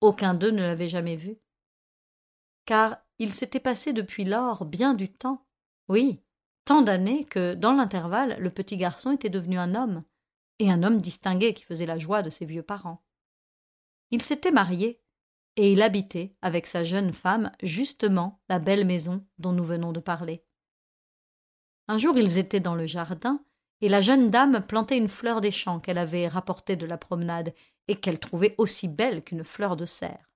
Aucun 0.00 0.32
d'eux 0.32 0.52
ne 0.52 0.62
l'avait 0.62 0.88
jamais 0.88 1.16
vue. 1.16 1.36
Car 2.64 2.96
il 3.18 3.34
s'était 3.34 3.60
passé 3.60 3.92
depuis 3.92 4.24
lors 4.24 4.64
bien 4.64 4.94
du 4.94 5.12
temps. 5.12 5.44
Oui, 5.88 6.22
tant 6.64 6.80
d'années 6.80 7.24
que, 7.24 7.52
dans 7.52 7.74
l'intervalle, 7.74 8.38
le 8.38 8.48
petit 8.48 8.78
garçon 8.78 9.12
était 9.12 9.28
devenu 9.28 9.58
un 9.58 9.74
homme, 9.74 10.02
et 10.62 10.70
un 10.70 10.84
homme 10.84 11.00
distingué 11.00 11.54
qui 11.54 11.64
faisait 11.64 11.86
la 11.86 11.98
joie 11.98 12.22
de 12.22 12.30
ses 12.30 12.44
vieux 12.44 12.62
parents. 12.62 13.02
Il 14.12 14.22
s'était 14.22 14.52
marié, 14.52 15.02
et 15.56 15.72
il 15.72 15.82
habitait 15.82 16.36
avec 16.40 16.66
sa 16.66 16.84
jeune 16.84 17.12
femme 17.12 17.50
justement 17.62 18.40
la 18.48 18.58
belle 18.58 18.86
maison 18.86 19.26
dont 19.38 19.52
nous 19.52 19.64
venons 19.64 19.92
de 19.92 20.00
parler. 20.00 20.44
Un 21.88 21.98
jour 21.98 22.16
ils 22.16 22.38
étaient 22.38 22.60
dans 22.60 22.76
le 22.76 22.86
jardin, 22.86 23.44
et 23.80 23.88
la 23.88 24.00
jeune 24.00 24.30
dame 24.30 24.64
plantait 24.64 24.96
une 24.96 25.08
fleur 25.08 25.40
des 25.40 25.50
champs 25.50 25.80
qu'elle 25.80 25.98
avait 25.98 26.28
rapportée 26.28 26.76
de 26.76 26.86
la 26.86 26.96
promenade 26.96 27.52
et 27.88 27.96
qu'elle 27.96 28.20
trouvait 28.20 28.54
aussi 28.56 28.86
belle 28.86 29.24
qu'une 29.24 29.44
fleur 29.44 29.76
de 29.76 29.84
serre. 29.84 30.30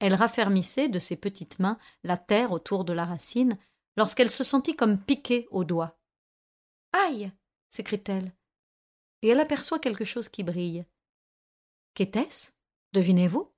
Elle 0.00 0.14
raffermissait 0.14 0.88
de 0.88 0.98
ses 0.98 1.16
petites 1.16 1.58
mains 1.58 1.78
la 2.04 2.18
terre 2.18 2.52
autour 2.52 2.84
de 2.84 2.92
la 2.92 3.06
racine 3.06 3.58
lorsqu'elle 3.96 4.30
se 4.30 4.44
sentit 4.44 4.76
comme 4.76 4.98
piquée 4.98 5.48
au 5.50 5.64
doigt. 5.64 5.98
Aïe 6.92 7.32
s'écrie-t-elle. 7.70 8.32
Et 9.22 9.28
elle 9.28 9.40
aperçoit 9.40 9.78
quelque 9.78 10.04
chose 10.04 10.28
qui 10.28 10.42
brille. 10.42 10.84
Qu'était-ce? 11.94 12.52
Devinez-vous? 12.92 13.52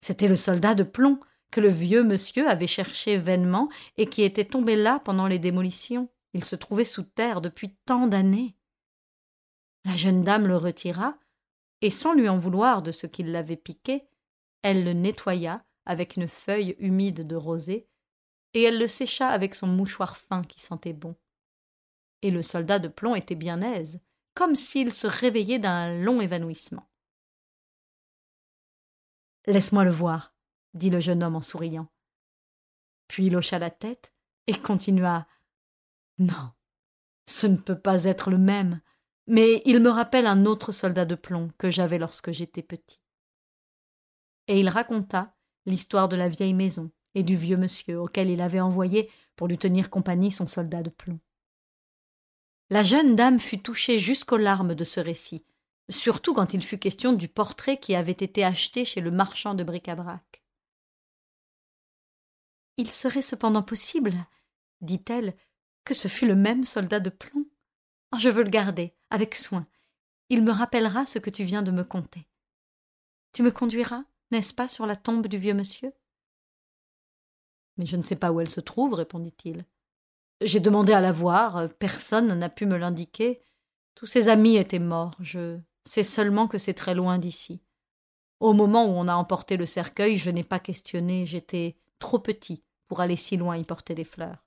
C'était 0.00 0.28
le 0.28 0.36
soldat 0.36 0.74
de 0.74 0.82
plomb 0.82 1.20
que 1.50 1.60
le 1.60 1.68
vieux 1.68 2.02
monsieur 2.02 2.48
avait 2.48 2.66
cherché 2.66 3.18
vainement 3.18 3.68
et 3.96 4.06
qui 4.06 4.22
était 4.22 4.44
tombé 4.44 4.74
là 4.74 4.98
pendant 4.98 5.28
les 5.28 5.38
démolitions. 5.38 6.08
Il 6.34 6.44
se 6.44 6.56
trouvait 6.56 6.84
sous 6.84 7.04
terre 7.04 7.40
depuis 7.40 7.76
tant 7.84 8.06
d'années. 8.06 8.56
La 9.84 9.96
jeune 9.96 10.22
dame 10.22 10.46
le 10.46 10.56
retira, 10.56 11.18
et 11.82 11.90
sans 11.90 12.14
lui 12.14 12.28
en 12.28 12.36
vouloir 12.36 12.82
de 12.82 12.92
ce 12.92 13.06
qui 13.06 13.22
l'avait 13.22 13.56
piqué, 13.56 14.08
elle 14.62 14.84
le 14.84 14.92
nettoya 14.92 15.64
avec 15.84 16.16
une 16.16 16.28
feuille 16.28 16.76
humide 16.78 17.26
de 17.26 17.36
rosée, 17.36 17.88
et 18.54 18.62
elle 18.62 18.78
le 18.78 18.86
sécha 18.88 19.28
avec 19.28 19.54
son 19.54 19.66
mouchoir 19.66 20.16
fin 20.16 20.42
qui 20.42 20.60
sentait 20.60 20.92
bon. 20.92 21.16
Et 22.22 22.30
le 22.30 22.42
soldat 22.42 22.78
de 22.78 22.88
plomb 22.88 23.16
était 23.16 23.34
bien 23.34 23.60
aise, 23.60 24.00
comme 24.34 24.56
s'il 24.56 24.92
se 24.92 25.06
réveillait 25.06 25.58
d'un 25.58 25.98
long 25.98 26.20
évanouissement. 26.20 26.88
Laisse-moi 29.46 29.84
le 29.84 29.90
voir, 29.90 30.34
dit 30.74 30.90
le 30.90 31.00
jeune 31.00 31.22
homme 31.22 31.36
en 31.36 31.42
souriant. 31.42 31.88
Puis 33.08 33.26
il 33.26 33.36
hocha 33.36 33.58
la 33.58 33.70
tête 33.70 34.14
et 34.46 34.58
continua. 34.58 35.26
Non, 36.18 36.52
ce 37.26 37.46
ne 37.46 37.56
peut 37.56 37.78
pas 37.78 38.04
être 38.04 38.30
le 38.30 38.38
même, 38.38 38.80
mais 39.26 39.62
il 39.64 39.80
me 39.80 39.90
rappelle 39.90 40.26
un 40.26 40.46
autre 40.46 40.72
soldat 40.72 41.04
de 41.04 41.14
plomb 41.14 41.50
que 41.58 41.70
j'avais 41.70 41.98
lorsque 41.98 42.30
j'étais 42.30 42.62
petit. 42.62 43.00
Et 44.48 44.60
il 44.60 44.68
raconta 44.68 45.34
l'histoire 45.66 46.08
de 46.08 46.16
la 46.16 46.28
vieille 46.28 46.54
maison 46.54 46.90
et 47.14 47.22
du 47.22 47.36
vieux 47.36 47.56
monsieur 47.56 48.00
auquel 48.00 48.30
il 48.30 48.40
avait 48.40 48.60
envoyé 48.60 49.10
pour 49.36 49.48
lui 49.48 49.58
tenir 49.58 49.90
compagnie 49.90 50.32
son 50.32 50.46
soldat 50.46 50.82
de 50.82 50.90
plomb. 50.90 51.20
La 52.72 52.82
jeune 52.82 53.16
dame 53.16 53.38
fut 53.38 53.60
touchée 53.60 53.98
jusqu'aux 53.98 54.38
larmes 54.38 54.74
de 54.74 54.84
ce 54.84 54.98
récit, 54.98 55.44
surtout 55.90 56.32
quand 56.32 56.54
il 56.54 56.64
fut 56.64 56.78
question 56.78 57.12
du 57.12 57.28
portrait 57.28 57.76
qui 57.76 57.94
avait 57.94 58.12
été 58.12 58.46
acheté 58.46 58.86
chez 58.86 59.02
le 59.02 59.10
marchand 59.10 59.52
de 59.54 59.62
bric-à-brac. 59.62 60.42
Il 62.78 62.90
serait 62.90 63.20
cependant 63.20 63.62
possible, 63.62 64.14
dit-elle, 64.80 65.36
que 65.84 65.92
ce 65.92 66.08
fût 66.08 66.26
le 66.26 66.34
même 66.34 66.64
soldat 66.64 66.98
de 66.98 67.10
plomb. 67.10 67.44
Oh, 68.14 68.18
je 68.18 68.30
veux 68.30 68.42
le 68.42 68.48
garder, 68.48 68.94
avec 69.10 69.34
soin. 69.34 69.66
Il 70.30 70.42
me 70.42 70.50
rappellera 70.50 71.04
ce 71.04 71.18
que 71.18 71.28
tu 71.28 71.44
viens 71.44 71.60
de 71.60 71.72
me 71.72 71.84
conter. 71.84 72.26
Tu 73.34 73.42
me 73.42 73.50
conduiras, 73.50 74.04
n'est-ce 74.30 74.54
pas, 74.54 74.68
sur 74.68 74.86
la 74.86 74.96
tombe 74.96 75.26
du 75.26 75.36
vieux 75.36 75.52
monsieur? 75.52 75.92
Mais 77.76 77.84
je 77.84 77.98
ne 77.98 78.02
sais 78.02 78.16
pas 78.16 78.32
où 78.32 78.40
elle 78.40 78.48
se 78.48 78.62
trouve, 78.62 78.94
répondit-il. 78.94 79.66
J'ai 80.44 80.60
demandé 80.60 80.92
à 80.92 81.00
la 81.00 81.12
voir, 81.12 81.68
personne 81.78 82.32
n'a 82.34 82.48
pu 82.48 82.66
me 82.66 82.76
l'indiquer. 82.76 83.42
Tous 83.94 84.06
ses 84.06 84.28
amis 84.28 84.56
étaient 84.56 84.78
morts, 84.78 85.14
je 85.20 85.58
c'est 85.84 86.04
seulement 86.04 86.46
que 86.46 86.58
c'est 86.58 86.74
très 86.74 86.94
loin 86.94 87.18
d'ici. 87.18 87.60
Au 88.40 88.52
moment 88.52 88.86
où 88.86 88.90
on 88.90 89.08
a 89.08 89.14
emporté 89.14 89.56
le 89.56 89.66
cercueil, 89.66 90.18
je 90.18 90.30
n'ai 90.30 90.44
pas 90.44 90.60
questionné, 90.60 91.26
j'étais 91.26 91.76
trop 91.98 92.18
petit 92.18 92.64
pour 92.88 93.00
aller 93.00 93.16
si 93.16 93.36
loin 93.36 93.56
y 93.56 93.64
porter 93.64 93.94
des 93.94 94.04
fleurs. 94.04 94.44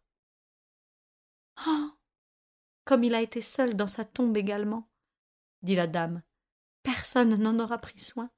Ah. 1.58 1.92
Comme 2.84 3.04
il 3.04 3.16
a 3.16 3.22
été 3.22 3.42
seul 3.42 3.76
dans 3.76 3.88
sa 3.88 4.06
tombe 4.06 4.38
également, 4.38 4.90
dit 5.62 5.76
la 5.76 5.88
dame. 5.88 6.22
Personne 6.84 7.36
n'en 7.36 7.60
aura 7.60 7.80
pris 7.80 8.00
soin. 8.00 8.30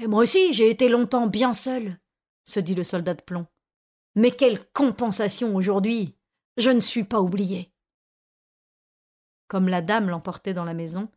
Et 0.00 0.06
moi 0.06 0.22
aussi, 0.22 0.54
j'ai 0.54 0.70
été 0.70 0.88
longtemps 0.88 1.26
bien 1.26 1.52
seul, 1.52 2.00
se 2.44 2.60
dit 2.60 2.74
le 2.74 2.84
soldat 2.84 3.14
de 3.14 3.22
plomb. 3.22 3.46
Mais 4.14 4.30
quelle 4.30 4.64
compensation 4.72 5.54
aujourd'hui. 5.54 6.16
Je 6.56 6.70
ne 6.70 6.80
suis 6.80 7.04
pas 7.04 7.20
oublié. 7.20 7.72
Comme 9.48 9.68
la 9.68 9.82
dame 9.82 10.08
l'emportait 10.08 10.54
dans 10.54 10.64
la 10.64 10.74
maison, 10.74 11.10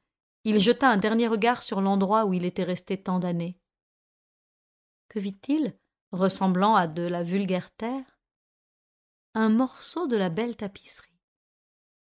il 0.45 0.59
jeta 0.59 0.89
un 0.89 0.97
dernier 0.97 1.27
regard 1.27 1.63
sur 1.63 1.81
l'endroit 1.81 2.25
où 2.25 2.33
il 2.33 2.45
était 2.45 2.63
resté 2.63 3.01
tant 3.01 3.19
d'années. 3.19 3.59
Que 5.09 5.19
vit-il, 5.19 5.77
ressemblant 6.11 6.75
à 6.75 6.87
de 6.87 7.03
la 7.03 7.23
vulgaire 7.23 7.71
terre? 7.71 8.19
Un 9.33 9.49
morceau 9.49 10.07
de 10.07 10.15
la 10.15 10.29
belle 10.29 10.55
tapisserie. 10.55 11.19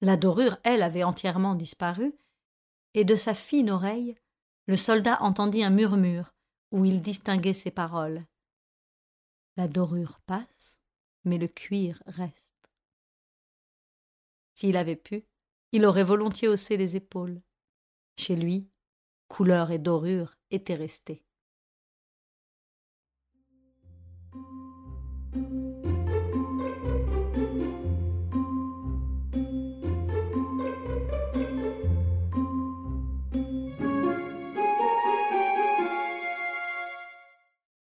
La 0.00 0.16
dorure, 0.16 0.56
elle, 0.62 0.82
avait 0.82 1.04
entièrement 1.04 1.54
disparu, 1.54 2.14
et 2.94 3.04
de 3.04 3.16
sa 3.16 3.34
fine 3.34 3.70
oreille, 3.70 4.16
le 4.66 4.76
soldat 4.76 5.20
entendit 5.22 5.62
un 5.62 5.70
murmure 5.70 6.32
où 6.70 6.84
il 6.84 7.02
distinguait 7.02 7.54
ces 7.54 7.70
paroles. 7.70 8.24
La 9.60 9.68
dorure 9.68 10.20
passe, 10.24 10.80
mais 11.24 11.36
le 11.36 11.46
cuir 11.46 12.02
reste. 12.06 12.72
S'il 14.54 14.78
avait 14.78 14.96
pu, 14.96 15.26
il 15.72 15.84
aurait 15.84 16.02
volontiers 16.02 16.48
haussé 16.48 16.78
les 16.78 16.96
épaules. 16.96 17.42
Chez 18.16 18.36
lui, 18.36 18.70
couleur 19.28 19.70
et 19.70 19.78
dorure 19.78 20.34
étaient 20.50 20.76
restées. 20.76 21.26